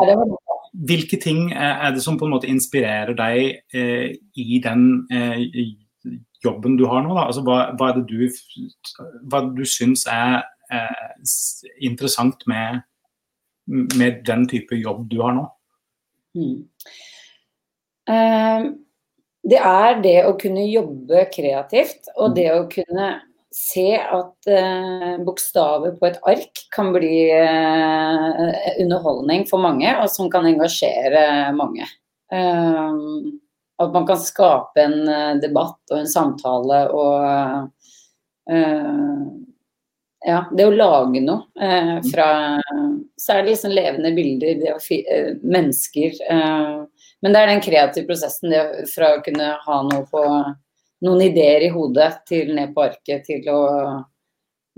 hvilke 0.87 1.17
ting 1.21 1.51
er 1.53 1.91
det 1.95 2.03
som 2.03 2.17
på 2.19 2.27
en 2.27 2.35
måte 2.35 2.49
inspirerer 2.49 3.15
deg 3.17 3.75
eh, 3.75 4.11
i 4.39 4.59
den 4.63 4.85
eh, 5.11 5.41
jobben 6.45 6.77
du 6.79 6.85
har 6.89 7.03
nå? 7.05 7.15
Da? 7.17 7.27
Altså, 7.27 7.43
hva, 7.45 7.71
hva, 7.77 7.91
er 7.91 7.99
det 7.99 8.05
du, 8.09 8.69
hva 9.31 9.43
du 9.51 9.63
syns 9.67 10.05
er 10.09 10.41
eh, 10.71 11.33
interessant 11.83 12.45
med, 12.49 12.83
med, 13.67 14.21
den 14.27 14.47
type 14.51 14.77
jobb 14.79 15.07
du 15.11 15.19
har 15.25 15.35
nå? 15.37 15.47
Mm. 16.37 16.61
Uh, 18.09 18.71
det 19.51 19.59
er 19.59 19.99
det 20.03 20.17
å 20.27 20.37
kunne 20.39 20.63
jobbe 20.69 21.25
kreativt, 21.33 22.09
og 22.15 22.35
det 22.37 22.47
å 22.53 22.63
kunne 22.71 23.11
se 23.51 23.87
at 23.99 24.47
eh, 24.47 25.17
bokstaver 25.25 25.97
på 25.99 26.07
et 26.07 26.19
ark 26.31 26.61
kan 26.71 26.93
bli 26.95 27.27
eh, 27.35 28.57
underholdning 28.79 29.43
for 29.49 29.63
mange, 29.63 29.91
og 29.99 30.07
som 30.11 30.31
kan 30.31 30.47
engasjere 30.47 31.51
mange. 31.57 31.87
Eh, 32.31 33.01
at 33.83 33.93
man 33.93 34.07
kan 34.07 34.19
skape 34.19 34.81
en 34.81 35.09
uh, 35.09 35.35
debatt 35.41 35.79
og 35.91 36.01
en 36.01 36.09
samtale 36.09 36.83
og 36.93 37.69
uh, 38.51 39.21
Ja, 40.21 40.43
det 40.53 40.67
å 40.69 40.73
lage 40.75 41.21
noe 41.25 41.47
uh, 41.57 41.97
fra 42.11 42.27
det 42.61 43.39
liksom 43.47 43.73
levende 43.73 44.11
bilder, 44.13 44.59
det 44.59 44.73
å 44.75 44.81
mennesker. 45.41 46.17
men 47.21 47.33
det 47.33 47.39
er 47.39 47.49
den 47.49 47.61
kreative 47.61 48.05
prosessen 48.09 48.49
det 48.53 48.61
fra 48.91 49.15
å 49.15 49.21
kunne 49.25 49.51
ha 49.65 49.77
noe 49.87 50.05
på 50.09 50.21
noen 51.05 51.23
ideer 51.25 51.65
i 51.65 51.71
hodet 51.73 52.11
til 52.29 52.53
ned 52.55 52.75
på 52.75 52.85
arket 52.85 53.25
til 53.27 53.47
å 53.51 53.61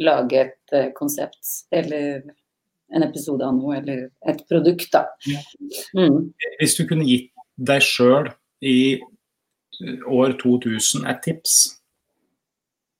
lage 0.03 0.39
et 0.39 0.95
konsept 0.97 1.67
eller 1.73 2.23
en 2.93 3.05
episode 3.05 3.45
av 3.45 3.55
noe 3.57 3.77
eller 3.79 4.07
et 4.29 4.41
produkt, 4.49 4.89
da. 4.93 5.07
Mm. 5.97 6.33
Hvis 6.59 6.77
du 6.77 6.85
kunne 6.89 7.07
gitt 7.07 7.31
deg 7.57 7.83
sjøl 7.85 8.29
i 8.65 8.99
år 10.09 10.35
2000 10.41 11.07
et 11.09 11.23
tips, 11.25 11.55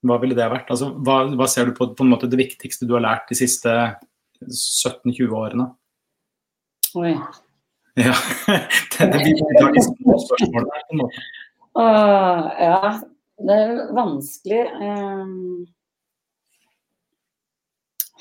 hva 0.03 0.17
ville 0.19 0.35
det 0.35 0.49
vært? 0.51 0.71
Altså, 0.73 0.91
hva, 1.05 1.23
hva, 1.31 1.47
ser 1.47 1.69
du 1.69 1.77
på, 1.77 1.87
på 1.95 2.05
en 2.05 2.11
måte 2.11 2.27
det 2.31 2.39
viktigste 2.41 2.87
du 2.89 2.95
har 2.97 3.05
lært 3.05 3.29
de 3.31 3.37
siste 3.39 3.71
17-20 4.43 5.37
årene? 5.39 5.69
Oi. 6.99 7.13
Ja, 7.97 8.15
det, 8.97 9.07
det 9.13 9.21
blir 9.21 9.73
de 9.77 9.85
små 9.85 10.17
spørsmålene 10.25 10.75
her. 10.75 10.85
på 10.89 10.97
en 10.97 11.03
måte. 11.05 11.25
Uh, 11.73 12.49
ja, 12.61 12.93
det 13.41 13.59
er 13.65 13.93
vanskelig. 13.97 14.63
Um, 14.77 15.65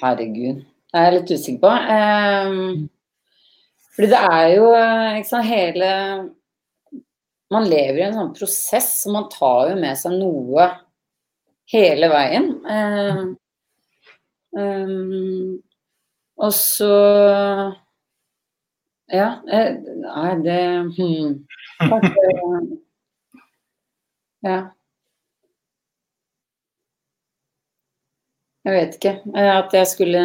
herregud, 0.03 0.63
det 0.65 1.01
er 1.01 1.09
jeg 1.09 1.17
litt 1.19 1.35
usikker 1.37 1.63
på. 1.65 1.73
Um, 1.73 2.87
fordi 3.93 4.09
det 4.13 4.23
er 4.33 4.47
jo 4.57 4.71
ikke 4.73 5.29
sant, 5.29 5.51
hele 5.51 5.91
man 7.53 7.69
lever 7.69 8.01
i 8.01 8.07
en 8.07 8.17
sånn 8.17 8.33
prosess, 8.37 9.03
så 9.03 9.13
man 9.13 9.29
tar 9.33 9.73
jo 9.73 9.77
med 9.81 9.99
seg 10.01 10.17
noe 10.17 10.71
hele 11.73 12.09
veien. 12.13 12.49
Um, 12.65 13.35
um, 14.57 15.63
og 16.41 16.53
så 16.57 16.93
Ja, 19.13 19.43
eh, 19.53 19.75
nei, 19.77 20.31
det 20.41 20.61
hmm, 20.97 21.33
Ja. 24.43 24.61
Jeg 28.63 28.75
vet 28.77 28.99
ikke. 28.99 29.15
Eh, 29.35 29.53
at 29.59 29.75
jeg 29.75 29.87
skulle 29.91 30.23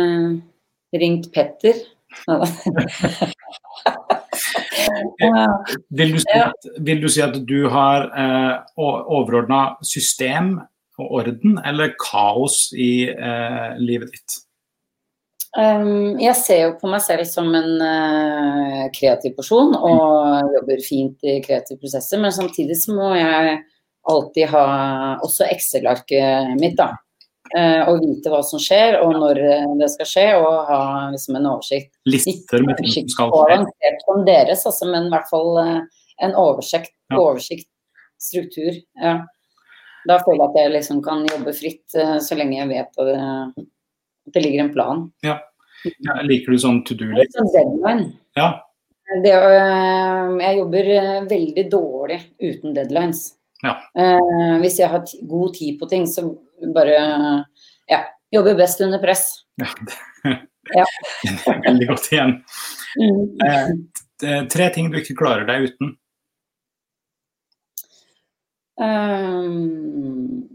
ringt 0.93 1.31
Petter. 1.33 1.73
Vil 5.97 6.13
du, 6.13 6.19
si 6.21 6.33
at, 6.37 6.67
vil 6.79 7.01
du 7.01 7.07
si 7.11 7.21
at 7.21 7.35
du 7.49 7.67
har 7.73 8.07
eh, 8.07 8.53
overordna 8.77 9.75
system 9.85 10.59
og 10.97 11.11
orden, 11.19 11.57
eller 11.65 11.95
kaos 12.01 12.69
i 12.73 13.09
eh, 13.09 13.71
livet 13.81 14.13
ditt? 14.15 14.37
Um, 15.57 16.19
jeg 16.21 16.35
ser 16.37 16.59
jo 16.61 16.73
på 16.77 16.89
meg 16.91 17.01
selv 17.01 17.25
som 17.25 17.49
en 17.57 17.81
uh, 17.81 18.83
kreativ 18.93 19.33
person 19.37 19.73
og 19.73 20.51
jobber 20.53 20.83
fint 20.85 21.23
i 21.25 21.39
kreative 21.41 21.79
prosesser, 21.81 22.21
men 22.21 22.35
samtidig 22.35 22.77
så 22.77 22.93
må 22.93 23.09
jeg 23.17 23.57
alltid 24.11 24.49
ha 24.53 24.65
også 25.25 25.47
Excel-arket 25.51 26.55
mitt, 26.61 26.77
da. 26.79 26.93
Uh, 27.55 27.87
og 27.87 28.01
vite 28.03 28.31
hva 28.31 28.41
som 28.43 28.59
skjer, 28.59 28.97
og 28.99 29.13
når 29.21 29.37
eh, 29.39 29.69
det 29.79 29.87
skal 29.93 30.09
skje, 30.09 30.25
og 30.35 30.67
ha 30.67 30.79
liksom, 31.13 31.37
en 31.39 31.47
oversikt. 31.53 31.93
Lister 32.09 32.65
med 32.65 32.75
ting 32.81 32.89
som 32.91 33.07
skal 33.13 33.31
skje. 33.31 33.59
Ikke 33.87 34.03
som 34.03 34.25
deres, 34.27 34.65
altså, 34.67 34.89
men 34.91 35.07
i 35.07 35.13
hvert 35.13 35.29
fall 35.31 35.53
uh, 35.55 36.03
en 36.27 36.35
oversikt, 36.35 36.91
ja. 37.07 37.21
oversikt, 37.21 37.69
struktur. 38.19 38.81
Ja. 38.99 39.21
Da 40.07 40.19
føler 40.25 40.41
jeg 40.41 40.49
at 40.49 40.59
jeg 40.59 40.73
liksom 40.75 41.01
kan 41.05 41.23
jobbe 41.27 41.53
fritt 41.55 41.95
så 42.23 42.35
lenge 42.39 42.55
jeg 42.55 42.69
vet 42.69 42.99
at 43.01 43.07
det, 43.09 43.15
at 43.59 44.35
det 44.37 44.43
ligger 44.43 44.63
en 44.63 44.71
plan. 44.71 45.01
Ja. 45.25 45.35
ja 46.07 46.15
liker 46.23 46.55
du 46.55 46.61
sånn 46.63 46.79
to 46.87 46.95
do-list? 46.95 47.35
Deadline. 47.51 48.13
Ja. 48.39 48.53
Det, 49.23 49.33
jeg 49.35 50.59
jobber 50.61 50.89
veldig 51.27 51.65
dårlig 51.71 52.21
uten 52.39 52.75
deadlines. 52.75 53.25
Ja. 53.65 53.73
hvis 54.61 54.75
jeg 54.77 54.89
har 54.91 55.01
god 55.25 55.53
tid 55.55 55.79
på 55.79 55.87
ting, 55.89 56.03
så 56.05 56.27
bare 56.75 56.99
ja, 57.89 58.03
jobber 58.31 58.55
best 58.59 58.81
under 58.85 59.01
press. 59.01 59.23
Ja, 59.57 59.71
det 59.81 59.95
er 61.47 61.63
veldig 61.65 61.87
godt 61.89 62.11
igjen. 62.11 62.35
Mm. 62.99 63.87
Eh, 64.23 64.43
tre 64.49 64.69
ting 64.73 64.91
du 64.91 64.99
ikke 64.99 65.17
klarer 65.17 65.45
deg 65.47 65.69
uten? 65.69 65.95
Um, 68.77 70.47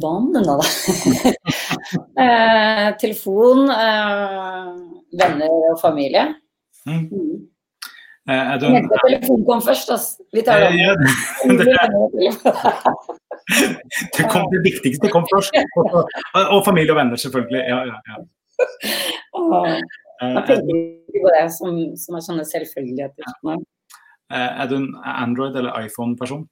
vann, 0.00 0.32
da. 0.32 0.56
eh, 2.24 2.88
telefon, 3.00 3.68
eh, 3.72 4.70
venner 5.20 5.56
og 5.72 5.80
familie. 5.80 6.28
Mm. 6.88 7.47
Eh, 8.28 8.52
er. 8.52 8.58
Telefonen 8.60 9.44
kom 9.48 9.60
først, 9.64 9.90
altså. 9.94 10.24
Vi 10.36 10.42
tar 10.44 10.60
det. 10.60 10.66
Ja, 10.76 10.92
det, 11.00 11.06
det, 14.16 14.24
kom, 14.32 14.44
det 14.52 14.60
viktigste 14.66 15.08
kom 15.12 15.24
først. 15.32 15.56
Og, 15.76 16.60
familie 16.64 16.92
og 16.92 16.98
venner, 17.00 17.16
selvfølgelig. 17.16 17.62
Ja, 17.72 17.78
ja, 17.88 17.96
ja. 18.10 18.16
Jeg 20.18 20.44
tenker 20.50 21.24
på 21.24 21.32
det 21.32 21.46
som, 21.56 21.80
som 21.96 22.18
er 22.18 22.22
sånne 22.26 22.44
selvfølgeligheter. 22.44 23.32
Ja. 23.48 23.56
Eh, 24.28 24.62
er 24.62 24.68
du 24.68 24.76
en 24.76 24.90
Android- 25.04 25.56
eller 25.56 25.72
iPhone-person? 25.86 26.44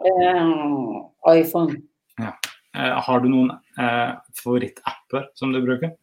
Uh, 0.00 1.02
iPhone. 1.34 1.82
Ja. 2.20 2.32
Uh, 2.76 3.00
har 3.02 3.20
du 3.20 3.28
noen 3.32 3.50
uh, 3.80 4.12
favorittapper 4.38 5.26
som 5.34 5.52
du 5.52 5.58
bruker? 5.64 5.96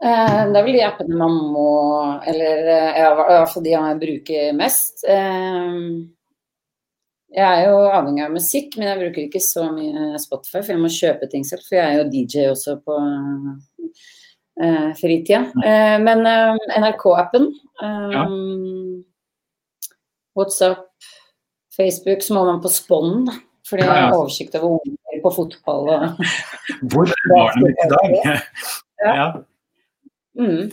Det 0.00 0.56
er 0.56 0.64
vel 0.64 0.78
de 0.78 0.84
appene 0.86 1.16
man 1.20 1.34
må 1.52 1.64
Eller 2.30 2.62
eh, 2.72 3.00
i 3.00 3.02
hvert 3.04 3.52
fall 3.52 3.66
de 3.66 3.74
jeg 3.74 3.98
bruker 4.00 4.56
mest. 4.56 5.04
Eh, 5.04 5.76
Jeg 7.30 7.46
er 7.46 7.68
jo 7.68 7.82
avhengig 7.86 8.24
av 8.24 8.32
musikk, 8.34 8.74
men 8.78 8.88
jeg 8.88 9.00
bruker 9.04 9.26
ikke 9.26 9.42
så 9.44 9.68
mye 9.70 10.18
Spotify, 10.18 10.64
for 10.64 10.72
jeg 10.74 10.82
må 10.82 10.88
kjøpe 10.90 11.28
ting 11.30 11.44
selv. 11.46 11.62
For 11.68 11.76
jeg 11.78 11.84
er 11.86 12.00
jo 12.00 12.08
DJ 12.10 12.46
også 12.50 12.74
på 12.82 12.96
uh, 14.64 14.88
fritida. 14.98 15.44
Men 16.02 16.26
NRK-appen, 16.26 17.46
Ja. 17.80 18.24
WhatsApp, 20.34 20.88
Facebook, 21.76 22.26
så 22.26 22.34
må 22.34 22.44
man 22.48 22.58
på 22.64 22.68
for 22.68 23.30
Fordi 23.68 23.82
jeg 23.86 23.90
har 23.92 24.16
oversikt 24.16 24.54
over 24.58 24.80
unger 24.80 25.22
på 25.22 25.30
fotball 25.36 25.88
og 25.94 26.02
Hvor 26.90 27.06
er 27.06 27.30
barnet 27.30 27.78
i 27.84 27.88
dag? 27.94 28.42
Ja. 29.06 29.28
Mm. 30.40 30.70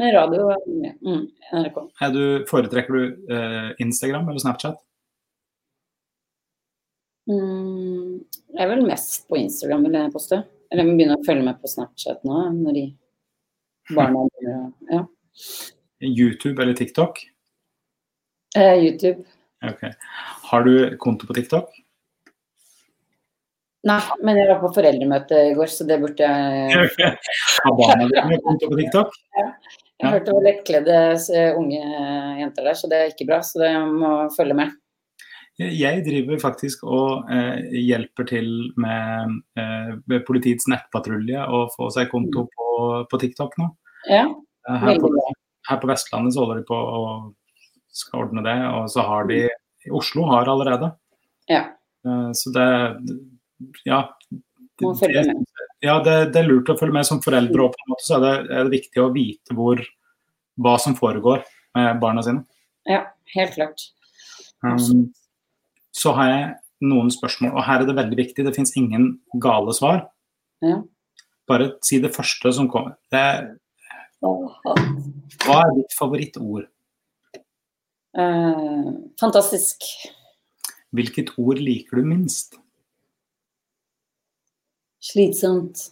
Med 0.00 0.14
radio 0.14 0.50
ja. 0.50 0.92
mm, 1.04 1.24
NRK. 1.52 1.80
Du, 2.14 2.22
foretrekker 2.48 2.94
du 2.94 3.32
eh, 3.34 3.72
Instagram 3.84 4.28
eller 4.28 4.40
Snapchat? 4.40 4.78
Mm, 7.28 8.22
jeg 8.54 8.62
er 8.64 8.70
vel 8.70 8.86
mest 8.88 9.26
på 9.28 9.36
Instagram, 9.36 9.84
vil 9.84 9.98
jeg 9.98 10.14
påstå. 10.14 10.38
Eller 10.70 10.84
jeg 10.84 10.88
må 10.88 10.96
begynne 10.96 11.18
å 11.18 11.26
følge 11.26 11.44
med 11.44 11.60
på 11.60 11.70
Snapchat 11.70 12.24
nå, 12.28 12.38
når 12.56 12.78
de 12.78 12.86
barna 13.96 14.24
begynner 14.32 14.94
Ja. 14.94 15.02
YouTube 16.04 16.62
eller 16.62 16.76
TikTok? 16.78 17.20
Eh, 18.56 18.76
YouTube. 18.86 19.26
Okay. 19.68 19.92
Har 20.48 20.64
du 20.64 20.96
konto 20.96 21.28
på 21.28 21.36
TikTok? 21.36 21.68
Nei, 23.88 24.00
men 24.26 24.38
jeg 24.40 24.48
var 24.50 24.58
på 24.62 24.70
foreldremøte 24.76 25.38
i 25.50 25.54
går, 25.56 25.70
så 25.72 25.86
det 25.88 26.00
burde 26.02 26.26
jeg 26.28 26.88
Har 27.64 27.76
barna 27.78 28.08
dine 28.10 28.40
konto 28.44 28.68
på 28.70 28.78
TikTok? 28.80 29.14
Jeg 29.38 30.12
hørte 30.12 30.26
det 30.28 30.34
var 30.36 30.44
lettkledde 30.46 30.98
eh, 31.34 31.56
unge 31.58 31.80
jenter 32.42 32.68
der, 32.68 32.76
så 32.78 32.90
det 32.90 32.98
er 33.00 33.12
ikke 33.14 33.26
bra. 33.30 33.40
Så 33.42 33.62
det 33.62 33.70
må 33.88 34.12
følge 34.36 34.56
med. 34.58 34.74
Jeg 35.58 36.04
driver 36.06 36.38
faktisk 36.38 36.84
og 36.86 37.30
eh, 37.34 37.64
hjelper 37.82 38.28
til 38.30 38.50
med 38.78 39.32
eh, 39.58 39.94
med 40.06 40.26
politiets 40.28 40.68
nettpatrulje 40.70 41.42
å 41.50 41.64
få 41.74 41.88
seg 41.96 42.12
konto 42.12 42.44
på, 42.52 42.68
på 43.10 43.20
TikTok 43.24 43.56
nå. 43.58 43.72
Ja, 44.06 44.28
Eh, 44.68 44.76
Her 44.76 44.98
på, 45.00 45.08
her 45.68 45.78
på 45.80 45.88
Vestlandet 45.88 46.34
så 46.34 46.44
holder 46.44 46.60
de 46.60 46.66
på 46.68 46.76
å 46.76 47.02
skal 47.98 48.26
ordne 48.26 48.42
det, 48.44 48.56
og 48.68 48.90
så 48.92 49.04
har 49.06 49.28
de 49.30 49.46
Oslo 49.96 50.26
har 50.28 50.50
allerede. 50.52 50.90
Ja. 51.48 51.62
Eh, 52.04 52.30
Så 52.36 52.52
det 52.52 52.66
Ja. 53.88 54.02
det. 54.78 55.34
Ja, 55.82 55.96
det, 56.02 56.16
det 56.34 56.40
er 56.42 56.46
lurt 56.48 56.70
å 56.70 56.76
følge 56.78 56.94
med 56.94 57.06
som 57.06 57.20
foreldre, 57.22 57.68
òg. 57.68 57.74
så 58.02 58.18
er 58.18 58.24
det, 58.24 58.32
er 58.54 58.66
det 58.68 58.74
viktig 58.76 59.02
å 59.02 59.10
vite 59.14 59.54
hvor, 59.58 59.82
hva 60.58 60.74
som 60.82 60.94
foregår 60.98 61.42
med 61.78 62.00
barna 62.02 62.22
sine. 62.22 62.44
Ja, 62.88 63.04
helt 63.34 63.54
klart. 63.58 63.88
Um, 64.62 65.08
så 65.94 66.14
har 66.16 66.30
jeg 66.30 66.46
noen 66.88 67.10
spørsmål, 67.14 67.52
og 67.58 67.66
her 67.66 67.82
er 67.82 67.90
det 67.90 67.96
veldig 67.98 68.18
viktig. 68.20 68.46
Det 68.46 68.54
fins 68.54 68.74
ingen 68.78 69.10
gale 69.42 69.74
svar. 69.74 70.04
Ja. 70.64 70.80
Bare 71.50 71.72
si 71.86 71.98
det 72.02 72.12
første 72.14 72.52
som 72.54 72.68
kommer. 72.70 72.94
Det, 73.10 73.18
er- 73.18 73.56
hva 74.22 75.58
er 75.62 75.74
ditt 75.76 75.94
favorittord? 75.94 76.66
Uh, 78.18 78.94
fantastisk. 79.20 79.84
Hvilket 80.94 81.34
ord 81.38 81.60
liker 81.62 82.00
du 82.00 82.08
minst? 82.08 82.56
Slitsomt. 85.00 85.90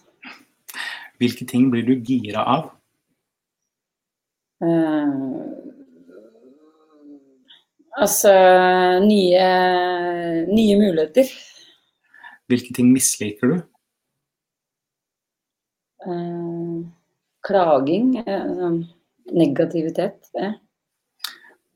Hvilke 1.17 1.47
ting 1.49 1.69
blir 1.71 1.85
du 1.87 1.95
gira 2.05 2.43
av? 2.45 2.67
Uh, 4.61 5.53
altså 7.97 8.33
nye, 9.05 9.47
nye 10.49 10.77
muligheter. 10.81 11.31
Hvilke 12.47 12.75
ting 12.75 12.91
misliker 12.93 13.53
du? 13.53 13.57
Uh, 16.07 16.85
klaging. 17.47 18.13
sånn 18.27 18.85
negativitet. 19.33 20.29
Ja. 20.35 20.53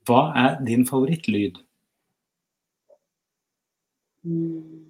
Hva 0.07 0.21
er 0.37 0.55
din 0.65 0.85
favorittlyd? 0.87 1.59
Mm. 4.25 4.80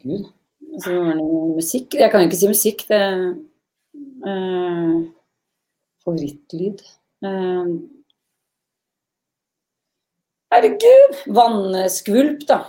Herregud. 0.00 0.32
Altså, 0.72 0.92
var 0.96 1.14
det 1.18 1.56
musikk? 1.56 1.94
Jeg 1.94 2.10
kan 2.10 2.20
jo 2.20 2.28
ikke 2.28 2.40
si 2.40 2.48
musikk. 2.48 2.84
Det 2.88 3.00
uh, 4.26 4.96
Favorittlyd 6.04 6.82
Uh, 7.20 7.76
Herregud! 10.50 11.18
Vannskvulp, 11.36 12.46
da. 12.48 12.62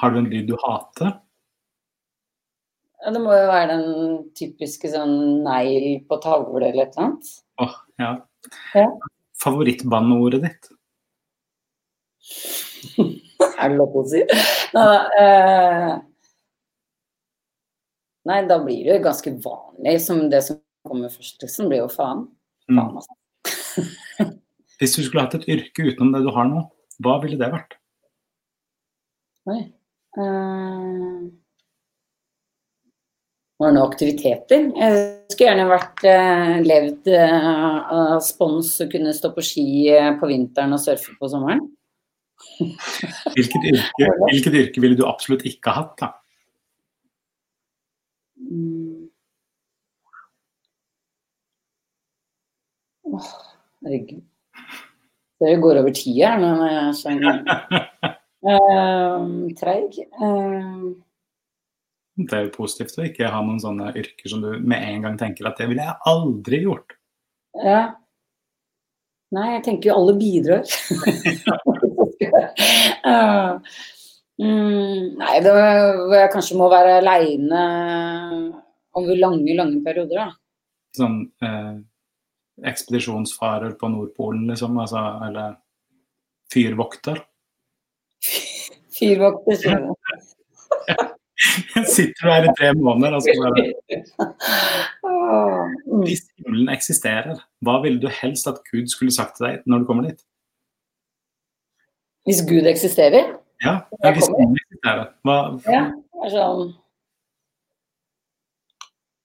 Har 0.00 0.14
du 0.14 0.22
en 0.22 0.30
lyd 0.30 0.48
du 0.48 0.54
hater? 0.62 1.18
Ja, 3.02 3.12
det 3.12 3.20
må 3.20 3.34
jo 3.36 3.50
være 3.50 3.74
den 3.74 3.84
typiske 4.38 4.88
sånn 4.88 5.44
negl 5.44 6.00
på 6.08 6.16
tavle 6.24 6.64
eller 6.70 6.86
et 6.86 6.96
eller 6.96 7.04
annet. 7.10 7.30
Åh, 7.60 7.76
ja. 8.00 8.10
Ja. 8.72 8.88
Favorittbanneordet 9.44 10.48
ditt? 10.48 10.72
Er 13.58 13.68
det 13.68 13.76
lov 13.78 14.00
å 14.00 14.04
si? 14.08 14.24
Nå, 14.72 14.80
da, 14.80 14.98
eh, 15.20 15.92
nei, 18.28 18.42
da 18.48 18.58
blir 18.62 18.84
det 18.86 18.98
jo 18.98 19.06
ganske 19.08 19.32
vanlig. 19.44 19.96
Som 20.04 20.26
det 20.32 20.42
som 20.46 20.60
kommer 20.86 21.12
først, 21.12 21.40
liksom, 21.44 21.70
blir 21.70 21.84
jo 21.84 21.90
faen. 21.92 22.26
Mm. 22.68 22.78
faen 22.78 23.00
altså. 23.00 23.16
Hvis 24.78 24.94
du 24.94 25.02
skulle 25.02 25.24
hatt 25.26 25.36
et 25.40 25.48
yrke 25.50 25.88
utenom 25.90 26.14
det 26.14 26.22
du 26.26 26.32
har 26.34 26.46
nå, 26.46 26.62
hva 27.02 27.18
ville 27.22 27.38
det 27.40 27.50
vært? 27.50 27.76
Oi. 29.48 29.60
Uh... 30.18 31.28
var 33.58 33.70
det 33.70 33.76
noen 33.76 33.84
aktiviteter? 33.84 34.68
Jeg 34.78 35.00
skulle 35.32 35.48
gjerne 35.48 35.66
vært 35.70 36.04
uh, 36.06 36.54
levd 36.64 37.10
av 37.14 38.18
av 38.18 38.22
spons 38.24 38.70
og 38.84 38.92
kunne 38.92 39.14
stå 39.14 39.30
på 39.34 39.44
ski 39.44 39.66
eh, 39.94 40.12
på 40.18 40.28
vinteren 40.30 40.74
og 40.74 40.82
surfe 40.82 41.14
på 41.18 41.30
sommeren. 41.30 41.62
Hvilket 42.58 43.68
yrke, 43.72 44.08
hvilket 44.28 44.58
yrke 44.62 44.82
ville 44.82 44.98
du 44.98 45.04
absolutt 45.06 45.46
ikke 45.48 45.74
hatt? 45.74 45.94
da? 46.00 46.12
Åh, 53.18 53.28
herregud. 53.84 54.22
Det 55.38 55.56
går 55.62 55.78
over 55.80 55.94
tida 55.94 56.32
her 56.32 56.40
nå 56.42 56.54
når 56.58 56.72
jeg 56.72 56.80
er 56.80 56.96
sånn 56.98 57.20
eh, 58.52 59.28
treig. 59.58 60.00
Uh, 60.18 60.96
Det 62.18 62.34
er 62.34 62.48
jo 62.48 62.56
positivt 62.56 62.98
å 62.98 63.06
ikke 63.06 63.30
ha 63.30 63.40
noen 63.44 63.60
sånne 63.62 63.92
yrker 63.98 64.32
som 64.32 64.42
du 64.42 64.50
med 64.58 64.82
en 64.82 65.06
gang 65.06 65.18
tenker 65.20 65.46
at 65.50 65.58
det 65.60 65.68
ville 65.70 65.86
jeg 65.86 66.02
aldri 66.10 66.62
gjort. 66.66 66.98
ja. 67.62 67.86
Nei, 69.28 69.58
jeg 69.58 69.64
tenker 69.66 69.90
jo 69.90 69.94
alle 69.98 70.14
bidrar. 70.16 70.62
uh, 73.04 73.58
mm, 74.40 75.02
nei, 75.20 75.34
det 75.44 75.52
var, 75.52 76.14
jeg 76.16 76.30
kanskje 76.32 76.56
må 76.56 76.70
være 76.72 76.94
aleine 77.02 77.64
over 78.96 79.20
lange, 79.20 79.52
lange 79.58 79.82
perioder, 79.84 80.22
da. 80.22 80.30
Sånn 80.96 81.18
eh, 81.44 81.74
ekspedisjonsfarer 82.66 83.76
på 83.80 83.88
Nordpolen, 83.92 84.46
liksom. 84.50 84.78
Altså, 84.78 85.04
eller 85.28 85.58
fyrvokter. 86.52 87.22
Fyrvokter, 88.98 89.54
sier 89.60 89.84
du. 89.84 89.92
Sitter 91.86 92.24
du 92.24 92.30
her 92.32 92.46
i 92.48 92.54
tre 92.58 92.72
måneder 92.74 93.14
og 93.14 93.22
skal 93.22 93.52
mm. 95.86 96.02
Hvis 96.02 96.24
himmelen 96.34 96.72
eksisterer, 96.72 97.38
hva 97.62 97.76
ville 97.84 98.00
du 98.02 98.08
helst 98.10 98.48
at 98.50 98.58
Gud 98.72 98.90
skulle 98.90 99.14
sagt 99.14 99.36
til 99.38 99.46
deg 99.46 99.62
når 99.70 99.84
du 99.84 99.86
kommer 99.86 100.08
dit? 100.08 100.18
Hvis 102.26 102.42
Gud 102.48 102.66
eksisterer? 102.66 103.38
Ja, 103.62 103.78
ja 104.02 104.12
hvis 104.16 104.26
Gud 104.34 104.58
eksisterer. 104.58 105.06
Hva, 105.22 105.38
Ja. 105.70 105.84
Sånn 106.28 106.74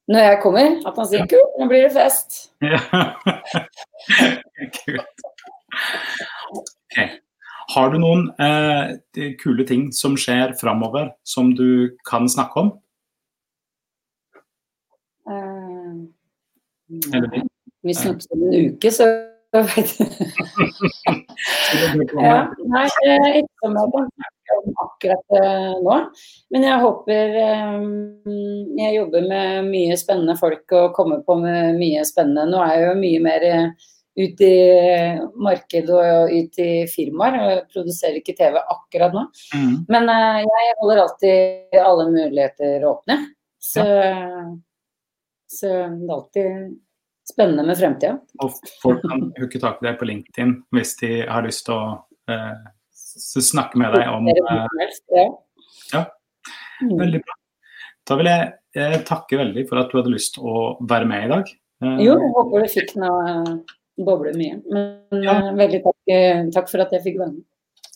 Når 0.08 0.20
jeg 0.20 0.40
kommer, 0.44 0.80
at 0.88 0.98
han 1.00 1.08
sier 1.08 1.28
'kult, 1.32 1.54
nå 1.60 1.68
blir 1.72 1.88
det 1.88 1.94
fest'. 1.96 2.52
Ja. 2.62 2.80
Kult. 4.84 5.18
Okay. 6.94 7.08
Har 7.74 7.90
du 7.90 7.96
noen 7.98 8.28
eh, 8.38 9.32
kule 9.42 9.66
ting 9.66 9.88
som 9.96 10.14
skjer 10.20 10.52
framover 10.60 11.08
som 11.26 11.50
du 11.58 11.96
kan 12.06 12.28
snakke 12.30 12.62
om? 12.62 12.70
Uh, 15.26 16.06
Eller 17.10 17.30
nei. 17.32 17.42
Vi 17.82 17.96
snakkes 17.98 18.30
om 18.30 18.44
en 18.46 18.54
uke, 18.54 18.92
så 18.94 19.08
Ja. 22.14 22.38
Nei, 22.74 22.88
eh, 23.06 23.28
ikke 23.40 23.54
som 23.62 23.76
jeg 23.78 23.92
kan 23.94 24.62
om 24.64 24.78
akkurat 24.82 25.36
eh, 25.38 25.74
nå. 25.84 25.98
Men 26.54 26.66
jeg 26.66 26.84
håper 26.84 27.36
eh, 27.42 27.82
Jeg 28.80 28.96
jobber 28.98 29.28
med 29.30 29.68
mye 29.70 29.98
spennende 30.00 30.36
folk 30.40 30.74
og 30.74 30.94
kommer 30.98 31.22
på 31.26 31.38
med 31.42 31.78
mye 31.78 32.06
spennende. 32.08 32.48
Nå 32.50 32.62
er 32.66 32.74
jeg 32.80 32.88
jo 32.88 32.96
mye 33.02 33.20
mer 33.28 33.44
ut 34.14 34.42
i 34.46 34.56
markedet 35.42 36.00
og 36.02 36.34
ut 36.34 36.60
i 36.62 36.72
firmaer. 36.90 37.38
Jeg 37.42 37.66
produserer 37.74 38.18
ikke 38.22 38.38
TV 38.38 38.58
akkurat 38.62 39.14
nå. 39.16 39.24
Mm. 39.54 39.76
Men 39.90 40.10
jeg 40.46 40.78
holder 40.82 41.04
alltid 41.06 41.78
alle 41.82 42.06
muligheter 42.10 42.86
åpne. 42.90 43.20
Så, 43.64 43.86
så 45.50 45.68
det 45.70 45.78
er 45.78 46.18
alltid 46.18 46.50
spennende 47.28 47.66
med 47.68 47.80
fremtida. 47.80 48.18
Og 48.44 48.56
folk 48.84 49.04
kan 49.06 49.30
hooke 49.40 49.62
tak 49.62 49.82
i 49.82 49.88
deg 49.88 50.00
på 50.00 50.08
LinkedIn 50.10 50.56
hvis 50.76 50.96
de 51.02 51.12
har 51.30 51.46
lyst 51.46 51.66
til 51.68 51.78
å 51.78 51.86
eh, 52.32 52.66
snakke 53.44 53.80
med 53.80 53.96
deg 53.96 54.10
om 54.12 54.28
eh, 54.28 55.30
ja. 55.94 56.04
Mm. 56.84 56.98
Veldig 57.00 57.22
bra. 57.24 57.38
Da 58.10 58.18
vil 58.20 58.28
jeg 58.28 58.50
eh, 58.76 58.98
takke 59.08 59.40
veldig 59.40 59.64
for 59.70 59.80
at 59.80 59.92
du 59.92 60.00
hadde 60.02 60.12
lyst 60.14 60.36
til 60.36 60.50
å 60.50 60.66
være 60.90 61.08
med 61.08 61.26
i 61.28 61.32
dag. 61.32 61.54
Eh, 61.84 61.98
Jo, 62.04 62.18
jeg 62.20 62.36
håper 62.36 62.66
du 62.66 62.74
fikk 62.74 62.94
noe 63.00 63.58
boble 64.04 64.34
mye. 64.36 64.60
Men 64.74 65.24
Ja. 65.24 65.38
eh, 65.38 65.52
veldig 65.62 65.84
takk, 65.86 66.00
eh, 66.12 66.46
takk 66.56 66.70
for 66.72 66.84
at 66.84 66.92
jeg 66.92 67.06
fikk 67.06 67.20
være 67.22 67.34
med. 67.38 67.44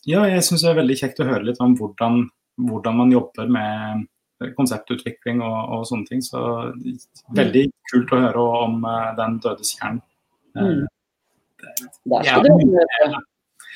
Ja, 0.07 0.23
jeg 0.29 0.45
syns 0.47 0.63
det 0.63 0.71
er 0.71 0.79
veldig 0.79 0.95
kjekt 1.01 1.19
å 1.19 1.27
høre 1.27 1.43
litt 1.49 1.59
om 1.59 1.75
hvordan, 1.75 2.29
hvordan 2.69 2.95
man 2.95 3.11
jobber 3.11 3.49
med 3.51 4.07
konseptutvikling 4.57 5.41
og, 5.45 5.57
og 5.77 5.87
sånne 5.89 6.09
ting. 6.09 6.21
Så 6.25 6.41
veldig 7.37 7.65
kult 7.91 8.13
å 8.13 8.21
høre 8.25 8.45
om 8.65 8.83
uh, 8.85 9.11
Den 9.17 9.39
dødes 9.43 9.75
jern. 9.79 10.01
Eh, 10.57 10.63
Mm. 10.63 10.87
Der 12.09 12.21
Ja, 12.23 12.23
skal 12.23 12.43
du 12.43 12.49
høre. 12.73 13.21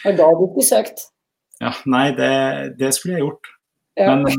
Og 0.05 0.17
da 0.17 0.25
hadde 0.25 0.39
du 0.41 0.45
ikke 0.49 0.65
søkt. 0.65 0.99
ja, 1.61 1.71
nei, 1.85 2.07
det, 2.17 2.33
det 2.79 2.93
skulle 2.93 3.15
jeg 3.15 3.23
gjort. 3.25 3.49
Ja, 3.97 4.15
Men 4.15 4.25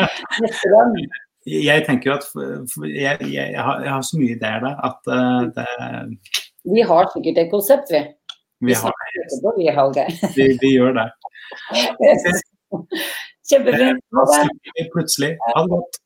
eh, 0.00 1.64
jeg 1.64 1.84
tenker 1.86 2.10
jo 2.10 2.16
at 2.16 2.24
jeg, 2.88 3.18
jeg, 3.20 3.52
jeg, 3.52 3.62
har, 3.62 3.80
jeg 3.84 3.92
har 3.92 4.02
så 4.02 4.18
mye 4.20 4.36
ideer 4.36 4.60
der 4.64 4.76
at 4.88 5.00
uh, 5.12 5.42
det, 5.56 5.66
Vi 6.74 6.80
har 6.90 7.10
sikkert 7.12 7.38
et 7.44 7.50
konsept, 7.52 7.92
vi. 7.92 8.02
vi, 8.60 8.74
har, 8.74 9.92
det. 9.92 10.06
vi, 10.36 10.42
vi, 10.42 10.58
vi 10.62 10.72
gjør 10.76 10.92
det. 11.00 11.08
Kjempefint. 13.50 14.02
Da 14.10 14.24
det. 14.32 14.74
vi 14.78 14.88
plutselig. 14.94 15.30
Ha 15.54 15.62
det 15.62 15.70
godt. 15.74 16.00